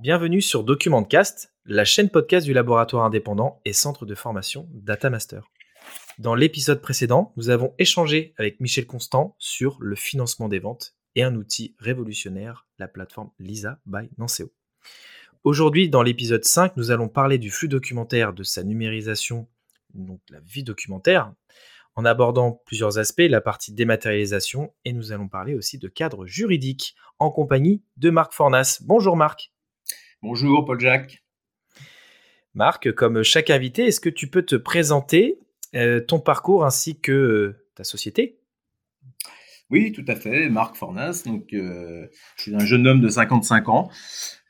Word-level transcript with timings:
Bienvenue 0.00 0.40
sur 0.40 0.62
Documentcast, 0.62 1.52
la 1.64 1.84
chaîne 1.84 2.08
podcast 2.08 2.46
du 2.46 2.52
laboratoire 2.52 3.04
indépendant 3.04 3.60
et 3.64 3.72
centre 3.72 4.06
de 4.06 4.14
formation 4.14 4.68
Datamaster. 4.70 5.40
Dans 6.20 6.36
l'épisode 6.36 6.80
précédent, 6.80 7.32
nous 7.36 7.50
avons 7.50 7.74
échangé 7.80 8.32
avec 8.38 8.60
Michel 8.60 8.86
Constant 8.86 9.34
sur 9.40 9.76
le 9.80 9.96
financement 9.96 10.48
des 10.48 10.60
ventes 10.60 10.94
et 11.16 11.24
un 11.24 11.34
outil 11.34 11.74
révolutionnaire, 11.80 12.68
la 12.78 12.86
plateforme 12.86 13.32
Lisa 13.40 13.80
by 13.86 14.08
Nanceo. 14.18 14.52
Aujourd'hui, 15.42 15.88
dans 15.88 16.02
l'épisode 16.02 16.44
5, 16.44 16.76
nous 16.76 16.92
allons 16.92 17.08
parler 17.08 17.38
du 17.38 17.50
flux 17.50 17.66
documentaire, 17.66 18.32
de 18.32 18.44
sa 18.44 18.62
numérisation, 18.62 19.48
donc 19.94 20.20
la 20.30 20.38
vie 20.38 20.62
documentaire, 20.62 21.32
en 21.96 22.04
abordant 22.04 22.62
plusieurs 22.66 22.98
aspects, 22.98 23.26
la 23.28 23.40
partie 23.40 23.72
dématérialisation, 23.72 24.72
et 24.84 24.92
nous 24.92 25.10
allons 25.10 25.26
parler 25.26 25.56
aussi 25.56 25.76
de 25.76 25.88
cadre 25.88 26.24
juridique 26.24 26.94
en 27.18 27.32
compagnie 27.32 27.82
de 27.96 28.10
Marc 28.10 28.32
Fornas. 28.32 28.78
Bonjour 28.82 29.16
Marc. 29.16 29.50
Bonjour 30.20 30.64
Paul-Jacques. 30.64 31.22
Marc, 32.52 32.90
comme 32.90 33.22
chaque 33.22 33.50
invité, 33.50 33.86
est-ce 33.86 34.00
que 34.00 34.08
tu 34.08 34.26
peux 34.26 34.42
te 34.42 34.56
présenter 34.56 35.38
euh, 35.76 36.00
ton 36.00 36.18
parcours 36.18 36.64
ainsi 36.64 37.00
que 37.00 37.12
euh, 37.12 37.66
ta 37.76 37.84
société? 37.84 38.40
Oui, 39.70 39.92
tout 39.92 40.04
à 40.08 40.16
fait. 40.16 40.48
Marc 40.48 40.74
Fornas. 40.74 41.22
Donc, 41.24 41.52
euh, 41.52 42.08
je 42.36 42.42
suis 42.42 42.54
un 42.56 42.64
jeune 42.64 42.88
homme 42.88 43.00
de 43.00 43.08
55 43.08 43.68
ans. 43.68 43.90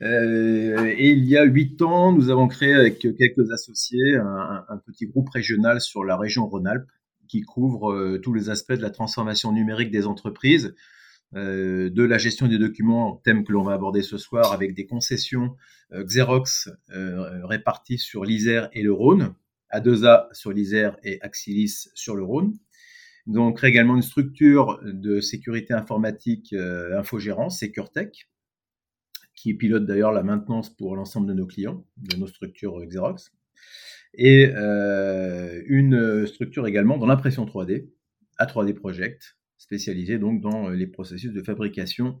et 0.01 1.09
il 1.11 1.25
y 1.25 1.37
a 1.37 1.43
8 1.43 1.83
ans, 1.83 2.13
nous 2.13 2.31
avons 2.31 2.47
créé 2.47 2.73
avec 2.73 2.97
quelques 2.97 3.51
associés 3.51 4.15
un, 4.15 4.65
un 4.67 4.77
petit 4.77 5.05
groupe 5.05 5.29
régional 5.29 5.81
sur 5.81 6.03
la 6.03 6.17
région 6.17 6.47
Rhône-Alpes 6.47 6.89
qui 7.27 7.41
couvre 7.41 8.17
tous 8.23 8.33
les 8.33 8.49
aspects 8.49 8.73
de 8.73 8.81
la 8.81 8.89
transformation 8.89 9.51
numérique 9.51 9.91
des 9.91 10.07
entreprises 10.07 10.73
euh, 11.35 11.91
de 11.91 12.03
la 12.03 12.17
gestion 12.17 12.47
des 12.47 12.57
documents, 12.57 13.21
thème 13.23 13.43
que 13.43 13.51
l'on 13.51 13.61
va 13.61 13.73
aborder 13.73 14.01
ce 14.01 14.17
soir, 14.17 14.51
avec 14.51 14.73
des 14.73 14.87
concessions 14.87 15.55
euh, 15.93 16.03
Xerox 16.03 16.69
euh, 16.89 17.45
réparties 17.45 17.99
sur 17.99 18.25
l'Isère 18.25 18.69
et 18.73 18.81
le 18.81 18.91
Rhône, 18.91 19.35
A2A 19.71 20.33
sur 20.33 20.51
l'Isère 20.51 20.97
et 21.03 21.21
Axilis 21.21 21.89
sur 21.93 22.15
le 22.15 22.23
Rhône. 22.23 22.57
Créé 23.55 23.69
également 23.69 23.95
une 23.95 24.01
structure 24.01 24.79
de 24.83 25.19
sécurité 25.19 25.75
informatique 25.75 26.51
infogérance, 26.97 27.59
SecureTech, 27.59 28.27
qui 29.35 29.53
pilote 29.53 29.85
d'ailleurs 29.85 30.11
la 30.11 30.23
maintenance 30.23 30.75
pour 30.75 30.95
l'ensemble 30.95 31.27
de 31.27 31.33
nos 31.33 31.45
clients, 31.45 31.85
de 31.97 32.17
nos 32.17 32.25
structures 32.25 32.83
Xerox. 32.83 33.31
Et 34.15 34.45
une 35.67 36.25
structure 36.25 36.65
également 36.65 36.97
dans 36.97 37.05
l'impression 37.05 37.45
3D, 37.45 37.91
A3D 38.39 38.73
Project, 38.73 39.37
spécialisé 39.59 40.17
donc 40.17 40.41
dans 40.41 40.69
euh, 40.69 40.73
les 40.73 40.87
processus 40.87 41.31
de 41.31 41.43
fabrication 41.43 42.19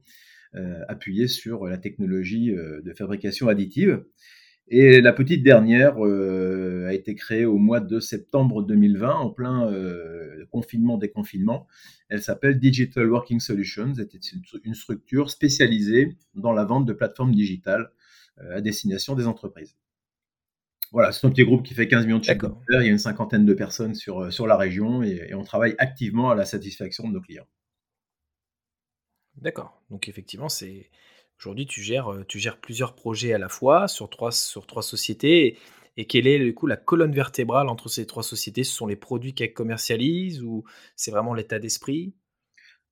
euh, 0.55 0.83
appuyés 0.87 1.27
sur 1.27 1.65
la 1.65 1.77
technologie 1.77 2.51
euh, 2.51 2.81
de 2.81 2.93
fabrication 2.93 3.47
additive. 3.47 4.03
Et 4.71 5.01
la 5.01 5.13
petite 5.13 5.41
dernière 5.41 5.97
a 5.97 6.93
été 6.93 7.15
créée 7.15 7.45
au 7.45 7.57
mois 7.57 7.79
de 7.79 7.99
septembre 7.99 8.61
2020, 8.61 9.15
en 9.15 9.31
plein 9.31 9.67
confinement 10.51 10.99
déconfinement. 10.99 11.65
Elle 12.07 12.21
s'appelle 12.21 12.59
Digital 12.59 13.09
Working 13.09 13.39
Solutions. 13.39 13.93
C'est 13.95 14.63
une 14.63 14.75
structure 14.75 15.31
spécialisée 15.31 16.15
dans 16.35 16.51
la 16.51 16.65
vente 16.65 16.85
de 16.85 16.93
plateformes 16.93 17.33
digitales 17.33 17.89
à 18.37 18.61
destination 18.61 19.15
des 19.15 19.25
entreprises. 19.25 19.75
Voilà, 20.91 21.11
c'est 21.11 21.25
un 21.27 21.29
petit 21.29 21.43
groupe 21.43 21.63
qui 21.63 21.75
fait 21.75 21.87
15 21.87 22.05
millions 22.05 22.17
de 22.17 22.23
chiffres 22.23 22.57
Il 22.69 22.85
y 22.85 22.87
a 22.87 22.91
une 22.91 22.97
cinquantaine 22.97 23.45
de 23.45 23.53
personnes 23.53 23.93
sur, 23.93 24.23
euh, 24.23 24.31
sur 24.31 24.47
la 24.47 24.57
région 24.57 25.03
et, 25.03 25.33
on 25.35 25.43
travaille 25.43 25.75
activement 25.77 26.31
à 26.31 26.35
la 26.35 26.45
satisfaction 26.45 27.07
de 27.07 27.13
nos 27.13 27.21
clients. 27.21 27.47
D'accord. 29.35 29.81
Donc 29.89 30.09
effectivement, 30.09 30.49
c'est 30.49 30.89
aujourd'hui 31.39 31.65
tu 31.67 31.81
gères, 31.81 32.11
euh, 32.11 32.25
tu 32.27 32.39
gères 32.39 32.59
plusieurs 32.59 32.95
projets 32.95 33.33
à 33.33 33.37
la 33.37 33.49
fois 33.49 33.87
sur 33.87 34.09
trois, 34.09 34.31
sur 34.31 34.65
trois 34.65 34.83
sociétés. 34.83 35.57
Et, 35.95 36.05
quelle 36.05 36.27
est 36.27 36.39
du 36.39 36.53
coup 36.53 36.65
la 36.65 36.77
colonne 36.77 37.13
vertébrale 37.13 37.67
entre 37.67 37.87
ces 37.89 38.05
trois 38.05 38.23
sociétés? 38.23 38.63
Ce 38.63 38.73
sont 38.73 38.87
les 38.87 38.95
produits 38.95 39.33
qu'elles 39.33 39.53
commercialisent 39.53 40.41
ou 40.41 40.63
c'est 40.95 41.11
vraiment 41.11 41.33
l'état 41.33 41.59
d'esprit? 41.59 42.15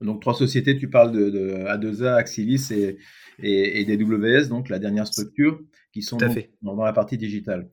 Donc 0.02 0.22
trois 0.22 0.36
sociétés, 0.36 0.78
tu 0.78 0.90
parles 0.90 1.12
de, 1.12 1.66
A2A, 1.66 2.16
Axilis 2.16 2.68
et, 2.72 3.00
et, 3.40 3.86
DWS, 3.86 4.48
donc 4.48 4.70
la 4.70 4.78
dernière 4.78 5.08
structure, 5.08 5.60
qui 5.98 6.04
sont 6.04 6.18
dans, 6.62 6.84
la 6.84 6.94
partie 6.94 7.18
digitale. 7.18 7.70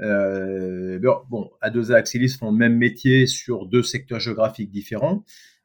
Euh, 0.00 0.98
bon, 0.98 1.50
A2A, 1.62 1.94
Axilis 1.94 2.30
font 2.30 2.50
le 2.50 2.56
même 2.56 2.76
métier 2.76 3.26
sur 3.26 3.66
deux 3.66 3.82
secteurs 3.82 4.18
géographiques 4.18 4.70
différents. 4.70 5.24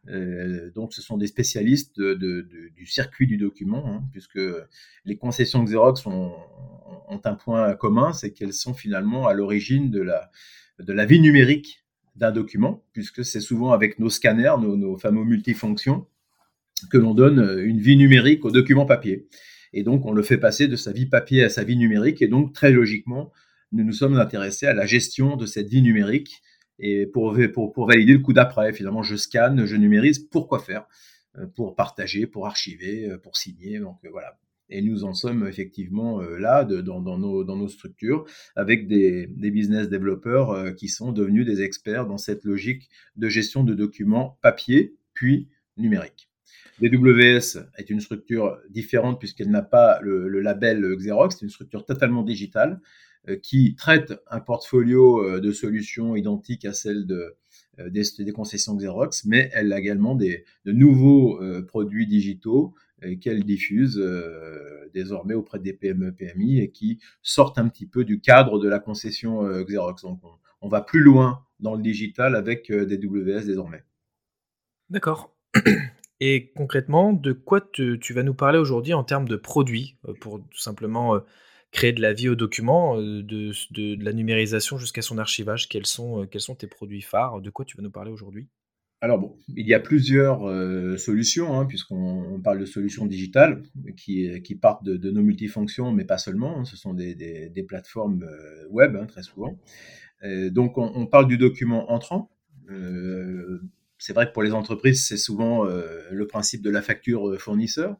Euh, 0.09 0.71
donc, 0.71 0.93
ce 0.93 1.01
sont 1.01 1.17
des 1.17 1.27
spécialistes 1.27 2.01
du 2.01 2.85
circuit 2.85 3.27
du 3.27 3.37
document, 3.37 3.87
hein, 3.87 4.03
puisque 4.11 4.41
les 5.05 5.15
concessions 5.15 5.63
Xerox 5.63 6.05
ont, 6.05 6.33
ont 7.07 7.21
un 7.23 7.35
point 7.35 7.73
commun, 7.75 8.11
c'est 8.11 8.31
qu'elles 8.31 8.53
sont 8.53 8.73
finalement 8.73 9.25
à 9.27 9.33
l'origine 9.33 9.89
de 9.89 10.01
la, 10.01 10.31
de 10.79 10.91
la 10.91 11.05
vie 11.05 11.21
numérique 11.21 11.85
d'un 12.17 12.33
document, 12.33 12.83
puisque 12.91 13.23
c'est 13.23 13.39
souvent 13.39 13.71
avec 13.71 13.99
nos 13.99 14.09
scanners, 14.09 14.55
nos, 14.59 14.97
fameux 14.97 15.23
multifonctions, 15.23 16.07
que 16.89 16.97
l'on 16.97 17.13
donne 17.13 17.61
une 17.63 17.79
vie 17.79 17.95
numérique 17.95 18.43
au 18.43 18.51
document 18.51 18.85
papier. 18.85 19.29
Et 19.73 19.83
donc, 19.83 20.05
on 20.05 20.11
le 20.11 20.23
fait 20.23 20.37
passer 20.37 20.67
de 20.67 20.75
sa 20.75 20.91
vie 20.91 21.05
papier 21.05 21.43
à 21.43 21.49
sa 21.49 21.63
vie 21.63 21.77
numérique. 21.77 22.21
Et 22.21 22.27
donc, 22.27 22.53
très 22.53 22.71
logiquement, 22.71 23.31
nous 23.71 23.83
nous 23.83 23.93
sommes 23.93 24.17
intéressés 24.17 24.67
à 24.67 24.73
la 24.73 24.85
gestion 24.85 25.37
de 25.37 25.45
cette 25.45 25.69
vie 25.69 25.81
numérique. 25.81 26.41
Et 26.79 27.05
pour, 27.05 27.33
valider 27.33 28.13
le 28.13 28.19
coup 28.19 28.33
d'après, 28.33 28.73
finalement, 28.73 29.03
je 29.03 29.15
scanne, 29.15 29.65
je 29.65 29.75
numérise. 29.75 30.19
Pourquoi 30.19 30.59
faire? 30.59 30.85
Euh, 31.37 31.45
Pour 31.55 31.75
partager, 31.75 32.27
pour 32.27 32.47
archiver, 32.47 33.09
euh, 33.09 33.17
pour 33.17 33.37
signer. 33.37 33.79
Donc, 33.79 33.97
voilà. 34.09 34.37
Et 34.71 34.81
nous 34.81 35.03
en 35.03 35.13
sommes 35.13 35.45
effectivement 35.47 36.21
euh, 36.21 36.37
là 36.37 36.63
dans, 36.63 37.01
nos, 37.01 37.67
structures 37.67 38.25
avec 38.55 38.87
des, 38.87 39.27
business 39.27 39.89
développeurs 39.89 40.51
euh, 40.51 40.71
qui 40.71 40.87
sont 40.87 41.11
devenus 41.11 41.45
des 41.45 41.61
experts 41.61 42.07
dans 42.07 42.17
cette 42.17 42.45
logique 42.45 42.89
de 43.17 43.27
gestion 43.27 43.63
de 43.63 43.73
documents 43.73 44.39
papier 44.41 44.95
puis 45.13 45.49
numérique. 45.77 46.30
DWS 46.81 47.59
est 47.77 47.89
une 47.89 47.99
structure 47.99 48.57
différente 48.69 49.19
puisqu'elle 49.19 49.49
n'a 49.49 49.61
pas 49.61 49.99
le, 50.01 50.27
label 50.39 50.95
Xerox, 50.95 51.35
c'est 51.37 51.45
une 51.45 51.51
structure 51.51 51.85
totalement 51.85 52.23
digitale 52.23 52.81
euh, 53.29 53.37
qui 53.37 53.75
traite 53.75 54.13
un 54.29 54.39
portfolio 54.39 55.39
de 55.39 55.51
solutions 55.51 56.15
identiques 56.15 56.65
à 56.65 56.73
celle 56.73 57.05
de, 57.05 57.35
des, 57.87 58.31
concessions 58.33 58.75
Xerox, 58.75 59.25
mais 59.25 59.49
elle 59.53 59.71
a 59.73 59.79
également 59.79 60.15
des, 60.15 60.45
de 60.65 60.71
nouveaux 60.71 61.39
produits 61.67 62.07
digitaux 62.07 62.73
qu'elle 63.19 63.43
diffuse 63.43 63.97
euh, 63.97 64.89
désormais 64.93 65.33
auprès 65.33 65.59
des 65.59 65.73
PME, 65.73 66.11
PMI 66.11 66.59
et 66.59 66.71
qui 66.71 66.99
sortent 67.21 67.57
un 67.57 67.67
petit 67.67 67.85
peu 67.85 68.03
du 68.03 68.19
cadre 68.19 68.59
de 68.59 68.69
la 68.69 68.79
concession 68.79 69.45
euh, 69.45 69.63
Xerox. 69.63 70.03
Donc 70.03 70.19
on, 70.61 70.67
va 70.67 70.81
plus 70.81 71.01
loin 71.01 71.45
dans 71.59 71.75
le 71.75 71.81
digital 71.81 72.35
avec 72.35 72.69
euh, 72.69 72.85
des 72.85 72.97
WS 72.97 73.45
désormais. 73.45 73.83
D'accord. 74.89 75.35
Et 76.21 76.51
concrètement, 76.55 77.11
de 77.11 77.33
quoi 77.33 77.59
tu 77.59 78.13
vas 78.13 78.23
nous 78.23 78.33
parler 78.33 78.59
aujourd'hui 78.59 78.93
en 78.93 79.03
termes 79.03 79.27
de 79.27 79.35
produits 79.35 79.97
pour 80.21 80.39
tout 80.39 80.59
simplement 80.59 81.19
créer 81.71 81.91
de 81.93 82.01
la 82.01 82.13
vie 82.13 82.29
au 82.29 82.35
document, 82.35 82.97
de, 82.97 83.51
de, 83.71 84.03
la 84.03 84.13
numérisation 84.13 84.77
jusqu'à 84.77 85.01
son 85.01 85.17
archivage? 85.17 85.67
Quels 85.67 85.87
sont, 85.87 86.27
quels 86.27 86.41
sont 86.41 86.55
tes 86.55 86.67
produits 86.67 87.01
phares? 87.01 87.41
De 87.41 87.49
quoi 87.49 87.65
tu 87.65 87.75
vas 87.75 87.83
nous 87.83 87.91
parler 87.91 88.11
aujourd'hui? 88.11 88.47
Alors 89.03 89.17
bon, 89.17 89.35
il 89.55 89.65
y 89.65 89.73
a 89.73 89.79
plusieurs 89.79 90.47
euh, 90.47 90.95
solutions, 90.95 91.59
hein, 91.59 91.65
puisqu'on 91.65 92.39
parle 92.43 92.59
de 92.59 92.65
solutions 92.65 93.07
digitales 93.07 93.63
qui, 93.97 94.39
qui 94.43 94.53
partent 94.53 94.83
de, 94.83 95.09
nos 95.09 95.23
multifonctions, 95.23 95.91
mais 95.91 96.05
pas 96.05 96.19
seulement. 96.19 96.59
Hein, 96.59 96.65
ce 96.65 96.77
sont 96.77 96.93
des, 96.93 97.15
des, 97.15 97.63
plateformes 97.63 98.21
euh, 98.21 98.67
web 98.69 98.95
hein, 98.95 99.07
très 99.07 99.23
souvent. 99.23 99.57
Euh, 100.23 100.51
donc 100.51 100.77
on, 100.77 101.07
parle 101.07 101.27
du 101.27 101.39
document 101.39 101.91
entrant. 101.91 102.29
C'est 104.01 104.13
vrai 104.13 104.27
que 104.27 104.33
pour 104.33 104.43
les 104.43 104.53
entreprises, 104.53 105.05
c'est 105.05 105.17
souvent 105.17 105.63
le 105.63 106.27
principe 106.27 106.61
de 106.61 106.69
la 106.69 106.81
facture 106.81 107.39
fournisseur. 107.39 107.95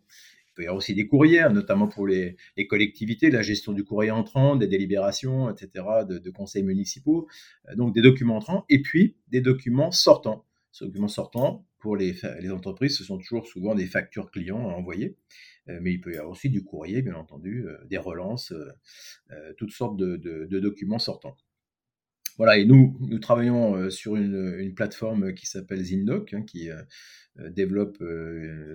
Il 0.50 0.54
peut 0.56 0.64
y 0.64 0.66
avoir 0.66 0.78
aussi 0.78 0.94
des 0.94 1.08
courriers, 1.08 1.48
notamment 1.54 1.88
pour 1.88 2.08
les, 2.08 2.36
collectivités, 2.68 3.30
la 3.30 3.42
gestion 3.42 3.72
du 3.72 3.84
courrier 3.84 4.12
entrant, 4.12 4.56
des 4.56 4.68
délibérations, 4.68 5.50
etc., 5.50 5.86
de, 6.10 6.30
conseils 6.32 6.64
municipaux. 6.64 7.28
donc 7.76 7.94
des 7.94 8.02
documents 8.02 8.38
entrants 8.38 8.66
et 8.68 8.82
puis 8.82 9.16
des 9.30 9.42
documents 9.42 9.92
sortants 9.92 10.46
ce 10.72 10.86
document 10.86 11.08
sortant, 11.08 11.68
pour 11.80 11.98
les, 11.98 12.16
entreprises, 12.52 12.98
ce 12.98 13.04
sont 13.04 13.18
toujours 13.18 13.48
souvent 13.48 13.76
des 13.76 13.88
factures 13.88 14.32
clients 14.32 14.70
à 14.70 14.74
envoyer, 14.74 15.18
euh, 15.68 15.80
mais 15.82 15.94
il 15.94 16.00
peut 16.00 16.14
y 16.14 16.18
avoir 16.18 16.32
aussi 16.32 16.50
du 16.50 16.64
courrier, 16.64 17.02
bien 17.02 17.16
entendu, 17.16 17.66
euh, 17.68 17.78
des 17.86 17.98
relances, 17.98 18.52
euh, 18.52 19.54
toutes 19.58 19.72
sortes 19.72 19.98
de, 19.98 20.60
documents 20.60 21.00
sortants. 21.00 21.36
Voilà, 22.42 22.58
et 22.58 22.66
nous, 22.66 22.98
nous 23.02 23.20
travaillons 23.20 23.92
sur 23.92 24.16
une, 24.16 24.56
une 24.58 24.74
plateforme 24.74 25.36
qui 25.36 25.46
s'appelle 25.46 25.84
Zindoc, 25.84 26.34
hein, 26.34 26.42
qui 26.42 26.70
développe 27.38 28.04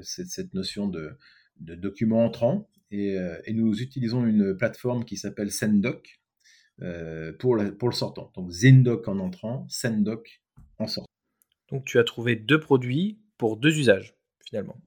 cette, 0.03 0.29
cette, 0.29 0.55
notion 0.55 0.87
de, 0.87 1.11
de 1.59 1.75
documents 1.75 2.25
entrants, 2.25 2.71
et, 2.93 3.17
et, 3.45 3.53
nous 3.55 3.83
utilisons 3.83 4.25
une 4.25 4.57
plateforme 4.57 5.05
qui 5.05 5.17
s'appelle 5.17 5.51
Sendoc 5.51 6.21
pour, 7.41 7.61
pour 7.81 7.89
le 7.89 7.95
sortant. 7.95 8.31
Donc 8.37 8.53
Zindoc 8.53 9.09
en 9.09 9.19
entrant, 9.19 9.67
Sendoc 9.69 10.45
en 10.79 10.87
sortant. 10.87 11.11
Donc 11.73 11.85
tu 11.87 11.99
as 11.99 12.05
trouvé 12.05 12.37
deux 12.37 12.61
produits 12.61 13.19
pour 13.37 13.57
deux 13.57 13.77
usages, 13.77 14.15
finalement. 14.45 14.81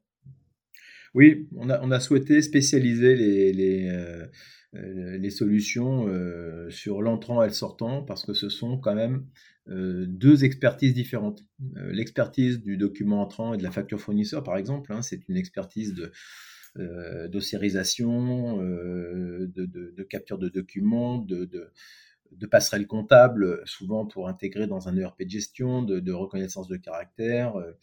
Oui, 1.14 1.50
on 1.56 1.70
a, 1.70 1.82
on 1.82 1.92
a 1.92 2.00
souhaité 2.00 2.42
spécialiser 2.42 3.16
les, 3.16 3.52
les, 3.52 3.90
euh, 3.90 4.24
euh, 4.24 4.28
les 4.74 5.30
solutions 5.32 6.08
euh, 6.08 6.70
sur 6.70 7.02
l'entrant 7.02 7.42
et 7.42 7.48
le 7.48 7.54
sortant 7.54 8.04
parce 8.04 8.26
que 8.26 8.34
ce 8.34 8.50
sont 8.50 8.78
quand 8.78 8.96
même 8.96 9.26
deux 9.68 10.46
expertises 10.46 10.96
différentes. 10.96 11.44
L'expertise 11.76 12.60
du 12.60 12.76
document 12.76 13.22
entrant 13.22 13.54
et 13.54 13.58
de 13.58 13.62
la 13.62 13.70
facture 13.70 14.02
fournisseur, 14.02 14.44
par 14.44 14.58
exemple, 14.58 14.92
hein, 14.92 15.04
c'est 15.04 15.28
une 15.30 15.38
expertise 15.38 15.94
de 15.94 16.12
d'ossérisation, 17.28 18.58
de, 18.58 19.50
de, 19.56 20.04
capture 20.04 20.38
de 20.38 20.50
documents, 20.50 21.20
de, 21.20 21.46
de, 21.46 21.72
de 22.32 22.46
passerelles 22.46 22.88
comptables, 22.88 23.62
souvent 23.66 24.06
pour 24.06 24.28
intégrer 24.28 24.68
dans 24.68 24.88
un 24.88 24.98
ERP 24.98 25.24
de 25.24 25.30
gestion, 25.30 25.82
de, 25.84 26.12
reconnaissance 26.12 26.68
de 26.68 26.78
caractère. 26.78 27.56
Euh, 27.58 27.74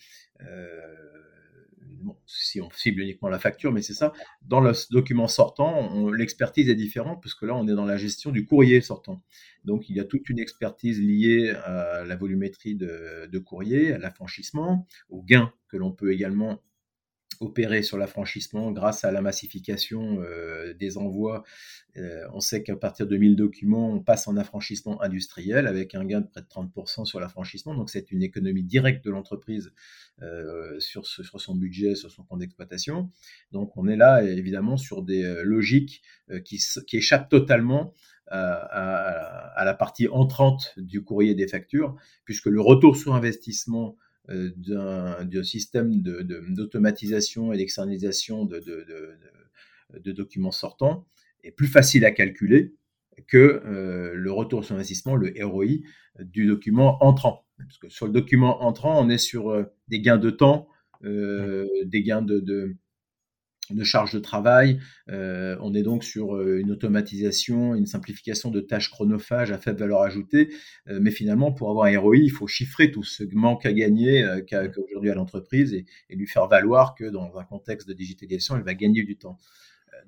si 2.27 2.61
on 2.61 2.71
cible 2.71 3.01
uniquement 3.01 3.29
la 3.29 3.39
facture, 3.39 3.73
mais 3.73 3.83
c'est 3.83 3.95
ça. 3.95 4.13
Dans 4.43 4.61
le 4.61 4.73
document 4.91 5.29
sortant, 5.29 6.09
l'expertise 6.11 6.69
est 6.69 6.75
différente 6.75 7.21
puisque 7.21 7.43
là, 7.43 7.55
on 7.55 7.67
est 7.69 7.75
dans 7.75 7.85
la 7.85 7.97
gestion 7.97 8.31
du 8.31 8.45
courrier 8.45 8.81
sortant. 8.81 9.23
Donc, 9.65 9.89
il 9.89 9.97
y 9.97 10.01
a 10.01 10.05
toute 10.05 10.29
une 10.29 10.39
expertise 10.39 11.01
liée 11.01 11.51
à 11.65 12.05
la 12.05 12.17
volumétrie 12.17 12.77
de, 12.77 13.27
de 13.31 13.39
courrier, 13.39 13.93
à 13.93 13.99
l'affranchissement, 13.99 14.87
au 15.09 15.23
gain 15.23 15.53
que 15.69 15.77
l'on 15.77 15.93
peut 15.93 16.13
également 16.13 16.61
opérer 17.41 17.83
sur 17.83 17.99
l'affranchissement 17.99 18.73
grâce 18.73 19.05
à 19.05 19.11
la 19.11 19.21
massification 19.21 20.21
euh, 20.21 20.75
des 20.75 20.99
envois. 20.99 21.45
Euh, 21.97 22.27
on 22.33 22.41
sait 22.41 22.63
qu'à 22.63 22.77
partir 22.77 23.07
de 23.07 23.17
1000 23.17 23.37
documents, 23.37 23.91
on 23.91 24.01
passe 24.01 24.29
en 24.29 24.37
affranchissement 24.37 25.03
industriel 25.03 25.67
avec 25.67 25.95
un 25.95 26.05
gain 26.05 26.21
de 26.21 26.27
près 26.27 26.43
de 26.43 26.47
30% 26.47 27.05
sur 27.05 27.21
l'affranchissement. 27.21 27.75
Donc 27.75 27.91
c'est 27.91 28.11
une 28.11 28.23
économie 28.23 28.63
directe 28.63 29.05
de 29.05 29.11
l'entreprise 29.11 29.73
euh, 30.23 30.79
sur, 30.81 31.07
son 31.07 31.55
budget, 31.55 31.95
sur 31.95 32.11
son 32.11 32.23
compte 32.25 32.41
d'exploitation. 32.41 33.11
Donc 33.53 33.77
on 33.77 33.87
est 33.87 33.97
là 33.97 34.23
évidemment 34.23 34.77
sur 34.77 35.03
des 35.03 35.23
logiques 35.43 36.03
qui, 36.45 36.59
échappent 36.93 37.29
totalement 37.29 37.93
à, 38.29 39.63
la 39.65 39.75
partie 39.75 40.09
entrante 40.09 40.75
du 40.77 41.05
courrier 41.05 41.35
des 41.35 41.47
factures, 41.47 41.97
puisque 42.25 42.47
le 42.47 42.61
retour 42.61 42.97
sur 42.97 43.15
investissement 43.15 43.97
d'un 44.29 45.43
système 45.43 46.01
d'automatisation 46.01 47.53
et 47.53 47.57
d'externalisation 47.57 48.45
de, 48.45 48.59
de, 48.59 50.13
documents 50.13 50.53
sortants 50.53 51.07
est 51.45 51.53
plus 51.53 51.69
facile 51.69 52.05
à 52.05 52.11
calculer 52.11 52.75
que 53.29 53.63
euh, 53.65 54.13
le 54.15 54.33
retour 54.33 54.65
sur 54.65 54.75
investissement, 54.75 55.15
le 55.15 55.33
ROI, 55.45 55.67
du 56.21 56.47
document 56.47 57.03
entrant. 57.05 57.47
Parce 57.59 57.79
que 57.79 57.89
sur 57.89 58.07
le 58.07 58.13
document 58.13 58.63
entrant, 58.65 59.03
on 59.03 59.09
est 59.09 59.19
sur 59.19 59.51
euh, 59.51 59.65
des 59.89 60.01
gains 60.01 60.19
de 60.19 60.31
temps, 60.31 60.69
des 61.03 62.03
gains 62.03 62.23
de, 62.23 62.75
de 63.75 63.85
charge 63.85 64.13
de 64.13 64.19
travail. 64.19 64.81
Euh, 65.11 65.57
on 65.61 65.75
est 65.75 65.83
donc 65.83 66.05
sur 66.05 66.37
euh, 66.37 66.61
une 66.61 66.71
automatisation, 66.71 67.75
une 67.75 67.87
simplification 67.87 68.51
de 68.51 68.61
tâches 68.61 68.91
chronophages 68.91 69.53
à 69.53 69.59
faible 69.59 69.81
valeur 69.81 70.03
ajoutée. 70.03 70.51
Euh, 70.89 70.99
mais 71.01 71.11
finalement, 71.11 71.53
pour 71.53 71.71
avoir 71.71 71.87
un 71.87 71.99
ROI, 71.99 72.17
il 72.17 72.31
faut 72.31 72.47
chiffrer 72.47 72.91
tout 72.91 73.03
ce 73.03 73.25
manque 73.33 73.67
à 73.67 73.73
gagner 73.73 74.25
qu'a 74.47 74.65
aujourd'hui 74.79 75.11
à 75.11 75.15
l'entreprise 75.15 75.75
et, 75.75 75.85
lui 76.11 76.27
faire 76.27 76.47
valoir 76.47 76.95
que 76.95 77.05
dans 77.05 77.37
un 77.37 77.45
contexte 77.45 77.87
de 77.87 77.93
digitalisation, 77.93 78.57
elle 78.57 78.63
va 78.63 78.75
gagner 78.75 79.03
du 79.03 79.19
temps. 79.19 79.39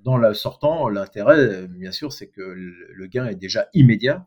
Dans 0.02 0.16
le 0.16 0.32
sortant, 0.32 0.88
l'intérêt, 0.88 1.66
bien 1.68 1.92
sûr, 1.92 2.12
c'est 2.12 2.28
que 2.28 2.40
le, 2.40 3.06
gain 3.06 3.26
est 3.26 3.34
déjà 3.34 3.68
immédiat. 3.74 4.26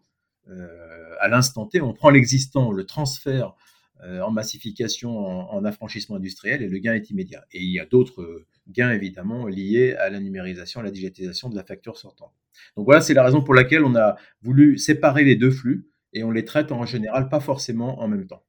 à 1.20 1.28
l'instant 1.28 1.66
T, 1.66 1.82
on 1.82 1.94
prend 1.94 2.12
l'existant, 2.12 2.72
le 2.72 2.86
transfert 2.86 3.56
en 4.04 4.32
massification, 4.32 5.18
en, 5.20 5.52
en, 5.52 5.66
affranchissement 5.66 6.16
industriel, 6.16 6.62
et 6.64 6.68
le 6.68 6.78
gain 6.80 6.94
est 6.94 7.10
immédiat. 7.10 7.46
Et 7.52 7.62
il 7.62 7.72
y 7.72 7.80
a 7.80 7.86
d'autres 7.86 8.46
gains 8.68 8.92
évidemment 8.92 9.48
liés 9.48 9.94
à 9.94 10.10
la 10.10 10.20
numérisation, 10.20 10.80
à 10.80 10.84
la 10.84 10.92
digitalisation 10.92 11.50
de 11.50 11.56
la 11.56 11.64
facture 11.64 11.98
sortante. 11.98 12.34
Donc 12.76 12.86
voilà, 12.86 13.02
c'est 13.02 13.14
la 13.14 13.24
raison 13.24 13.42
pour 13.42 13.54
laquelle 13.54 13.84
on 13.84 13.96
a 13.96 14.16
voulu 14.42 14.78
séparer 14.78 15.24
les 15.24 15.36
deux 15.36 15.52
flux 15.52 15.90
et 16.14 16.24
on 16.24 16.32
les 16.32 16.46
traite 16.46 16.72
en 16.72 16.86
général 16.86 17.30
pas 17.30 17.40
forcément 17.40 18.02
en 18.02 18.08
même 18.08 18.28
temps. 18.28 18.44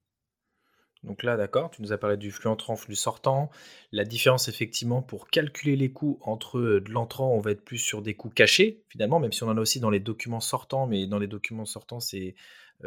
Donc 1.03 1.25
là, 1.25 1.37
d'accord, 1.37 1.71
tu 1.71 1.83
nous 1.83 1.93
as 1.93 1.99
parlé 1.99 2.17
du 2.17 2.31
flux 2.31 2.49
entrant, 2.49 2.77
flux 2.77 2.95
sortant. 2.95 3.51
La 3.91 4.05
différence, 4.05 4.49
effectivement, 4.49 5.03
pour 5.03 5.29
calculer 5.29 5.75
les 5.75 5.91
coûts 5.91 6.21
entre 6.23 6.59
euh, 6.59 6.81
de 6.81 6.93
l'entrant, 6.93 7.35
on 7.35 7.41
va 7.41 7.51
être 7.51 7.65
plus 7.65 7.79
sur 7.79 8.03
des 8.03 8.15
coûts 8.15 8.31
cachés, 8.31 8.85
finalement, 8.89 9.19
même 9.19 9.33
si 9.33 9.43
on 9.43 9.49
en 9.49 9.57
a 9.57 9.61
aussi 9.61 9.81
dans 9.81 9.91
les 9.91 9.99
documents 9.99 10.41
sortants, 10.41 10.87
mais 10.87 11.09
dans 11.09 11.19
les 11.19 11.27
documents 11.27 11.65
sortants, 11.65 11.99
c'est 11.99 12.29
euh, 12.29 12.35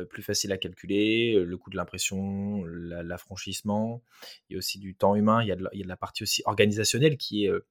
plus 0.03 0.23
facile 0.23 0.51
à 0.51 0.57
calculer, 0.57 1.35
euh, 1.35 1.43
le 1.43 1.57
coût 1.57 1.69
de 1.69 1.77
l'impression, 1.77 2.63
l'affranchissement, 2.65 4.03
il 4.49 4.53
y 4.53 4.55
a 4.55 4.57
aussi 4.57 4.79
du 4.79 4.95
temps 4.95 5.15
humain, 5.15 5.41
il 5.41 5.47
y 5.47 5.51
a 5.51 5.55
de 5.55 5.87
la, 5.87 5.97
partie 5.97 6.23
aussi 6.23 6.41
organisationnelle 6.45 7.17
qui 7.17 7.45
est, 7.45 7.49
euh, 7.49 7.65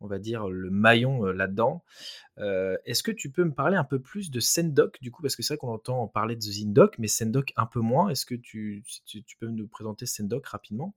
on 0.00 0.06
va 0.06 0.18
dire, 0.18 0.48
le 0.48 0.70
maillon 0.70 1.24
là-dedans. 1.24 1.82
Est-ce 2.36 3.02
que 3.02 3.12
tu 3.12 3.30
peux 3.30 3.44
me 3.44 3.54
parler 3.54 3.76
un 3.76 3.84
peu 3.84 4.00
plus 4.00 4.30
de 4.30 4.40
Sendoc, 4.40 5.00
du 5.00 5.10
coup, 5.10 5.22
parce 5.22 5.36
que 5.36 5.42
c'est 5.42 5.54
vrai 5.54 5.58
qu'on 5.58 5.72
entend 5.72 6.06
parler 6.08 6.36
de 6.36 6.42
Zindoc, 6.42 6.98
mais 6.98 7.08
Sendoc 7.08 7.52
un 7.56 7.66
peu 7.66 7.80
moins. 7.80 8.08
Est-ce 8.10 8.26
que 8.26 8.34
tu 8.34 8.82
peux 9.40 9.48
nous 9.48 9.66
présenter 9.66 10.06
Sendoc 10.06 10.46
rapidement? 10.46 10.94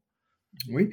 Oui, 0.69 0.89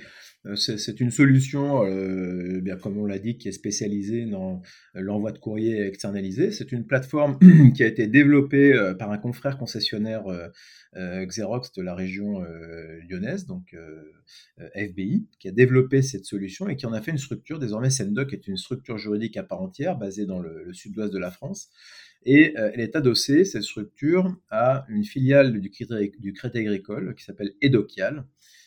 euh, 0.47 0.57
c'est 0.57 1.01
une 1.01 1.11
solution, 1.11 1.85
euh, 1.87 2.61
bien 2.61 2.77
comme 2.77 2.99
on 2.99 3.07
l'a 3.07 3.19
dit, 3.19 3.39
qui 3.39 3.49
est 3.49 3.53
spécialisée 3.53 4.27
dans 4.27 4.61
l'envoi 4.95 5.33
de 5.33 5.39
courrier 5.39 5.87
externalisé. 5.87 6.51
C'est 6.51 6.71
une 6.73 6.87
plateforme 6.87 7.39
qui 7.75 7.83
a 7.83 7.87
été 7.87 8.07
développée 8.07 8.75
euh, 8.75 8.95
par 8.95 9.11
un 9.11 9.19
confrère 9.19 9.59
concessionnaire 9.59 10.25
Xerox 10.95 11.73
de 11.73 11.83
la 11.83 11.95
région 11.95 12.45
lyonnaise, 13.09 13.47
donc 13.47 13.75
FBI, 14.75 15.27
qui 15.41 15.49
a 15.49 15.51
développé 15.51 16.03
cette 16.03 16.25
solution 16.25 16.69
et 16.69 16.77
qui 16.77 16.87
en 16.87 16.93
a 16.93 17.01
fait 17.01 17.11
une 17.11 17.19
structure. 17.19 17.59
Désormais, 17.59 17.91
Sendoc 17.91 18.33
est 18.33 18.47
une 18.47 18.57
structure 18.57 18.97
juridique 18.97 19.37
à 19.37 19.43
part 19.43 19.61
entière 19.61 19.97
basée 19.97 20.25
dans 20.25 20.39
le, 20.39 20.73
sud-ouest 20.73 21.13
de 21.13 21.19
la 21.19 21.33
France. 21.33 21.71
Et 22.25 22.55
elle 22.56 22.81
est 22.81 22.97
adossée, 22.97 23.44
cette 23.44 23.62
structure, 23.62 24.35
à 24.50 24.87
une 24.88 25.05
filiale 25.05 25.61
du 25.61 25.71
Crédit, 25.71 26.12
du 26.19 26.32
crédit 26.32 26.59
Agricole 26.59 27.15
qui 27.15 27.25
s'appelle 27.25 27.53
Edokial, 27.61 28.25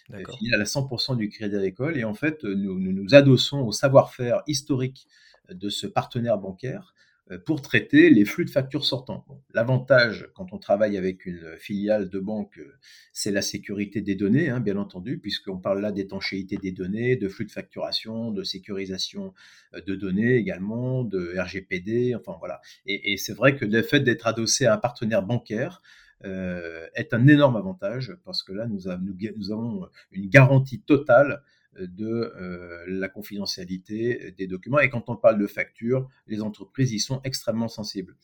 fini 0.07 0.54
à 0.54 0.57
la 0.57 0.65
100% 0.65 1.18
du 1.18 1.30
crédit 1.30 1.56
agricole. 1.56 1.98
Et 1.98 2.04
en 2.04 2.13
fait, 2.13 2.44
nous 2.44 2.80
nous, 2.80 3.15
adossons 3.15 3.62
au 3.62 3.71
savoir-faire 3.71 4.44
historique 4.48 5.07
de 5.50 5.69
ce 5.69 5.88
partenaire 5.88 6.38
bancaire 6.38 6.94
euh, 6.94 6.97
pour 7.45 7.62
traiter 7.62 8.09
les 8.09 8.25
flux 8.25 8.45
de 8.45 8.50
factures 8.50 8.85
sortants. 8.85 9.25
L'avantage 9.53 10.29
quand 10.33 10.53
on 10.53 10.57
travaille 10.57 10.97
avec 10.97 11.25
une 11.25 11.56
filiale 11.57 12.09
de 12.09 12.19
banque, 12.19 12.57
euh, 12.59 12.74
c'est 13.12 13.31
la 13.31 13.41
sécurité 13.41 14.01
des 14.01 14.15
données, 14.15 14.50
hein, 14.50 14.59
bien 14.59 14.77
entendu, 14.77 15.18
puisqu'on 15.18 15.57
parle 15.57 15.81
là 15.81 15.91
d'étanchéité 15.91 16.57
des 16.57 16.71
données, 16.71 17.15
de 17.15 17.27
flux 17.27 17.45
de 17.45 17.51
facturation, 17.51 18.31
de 18.31 18.44
sécurisation 18.44 19.33
euh, 19.74 19.81
de 19.81 19.95
données 19.95 20.35
également, 20.35 21.03
de 21.03 21.35
RGPD, 21.38 22.15
enfin 22.15 22.35
voilà. 22.39 22.62
Et, 22.85 23.18
c'est 23.18 23.33
vrai 23.33 23.56
que 23.56 23.65
le 23.65 23.81
fait 23.81 24.00
d'être 24.00 24.27
adossé 24.27 24.65
à 24.65 24.75
un 24.75 24.77
partenaire 24.77 25.24
bancaire, 25.24 25.81
euh, 26.25 26.88
est 26.96 27.13
un 27.13 27.27
énorme 27.27 27.57
avantage 27.57 28.17
parce 28.25 28.41
que 28.41 28.51
là, 28.51 28.65
nous, 28.65 28.88
avons 28.88 29.88
une 30.12 30.29
garantie 30.29 30.81
totale 30.81 31.43
de 31.79 32.07
euh, 32.07 32.84
la 32.88 33.10
confidentialité 33.10 34.34
des 34.38 34.48
documents. 34.48 34.79
Et 34.79 34.89
quand 34.89 35.10
on 35.10 35.15
parle 35.15 35.39
de 35.39 35.48
factures, 35.48 36.10
les 36.27 36.41
entreprises 36.41 36.93
y 36.93 37.00
sont 37.00 37.22
extrêmement 37.24 37.67
sensibles. 37.67 38.15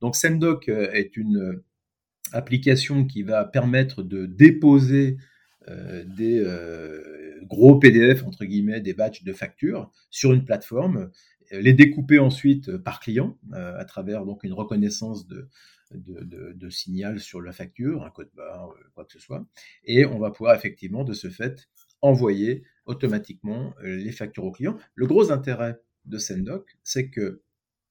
Donc 0.00 0.16
Sendoc 0.16 0.68
euh, 0.68 0.90
est 0.92 1.16
une 1.16 1.62
application 2.32 3.06
qui 3.06 3.22
va 3.22 3.44
permettre 3.44 4.02
de 4.02 4.26
déposer 4.26 5.16
des 6.06 6.42
gros 7.42 7.78
PDF, 7.78 8.24
entre 8.24 8.46
guillemets, 8.46 8.80
des 8.80 8.94
batchs 8.94 9.22
de 9.22 9.34
factures 9.34 9.90
sur 10.08 10.32
une 10.32 10.44
plateforme, 10.44 11.10
les 11.50 11.74
découper 11.74 12.18
ensuite 12.18 12.78
par 12.78 13.00
client 13.00 13.38
à 13.52 13.84
travers 13.84 14.24
donc 14.24 14.44
une 14.44 14.54
reconnaissance 14.54 15.26
de, 15.26 15.48
de, 15.92 16.70
signal 16.70 17.20
sur 17.20 17.40
la 17.40 17.52
facture, 17.52 18.04
un 18.04 18.10
code 18.10 18.30
barre, 18.34 18.70
euh, 18.70 18.90
quoi 18.94 19.04
que 19.04 19.12
ce 19.12 19.18
soit. 19.18 19.46
Et 19.84 20.04
on 20.04 20.18
va 20.18 20.30
pouvoir 20.30 20.54
effectivement, 20.54 21.04
de 21.04 21.14
ce 21.14 21.28
fait, 21.30 21.68
envoyer 22.02 22.64
automatiquement 22.86 23.74
euh, 23.82 23.96
les 23.96 24.12
factures 24.12 24.44
au 24.44 24.52
client. 24.52 24.76
Le 24.94 25.06
gros 25.06 25.30
intérêt 25.30 25.78
de 26.06 26.18
Sendoc, 26.18 26.76
c'est 26.82 27.10
que 27.10 27.42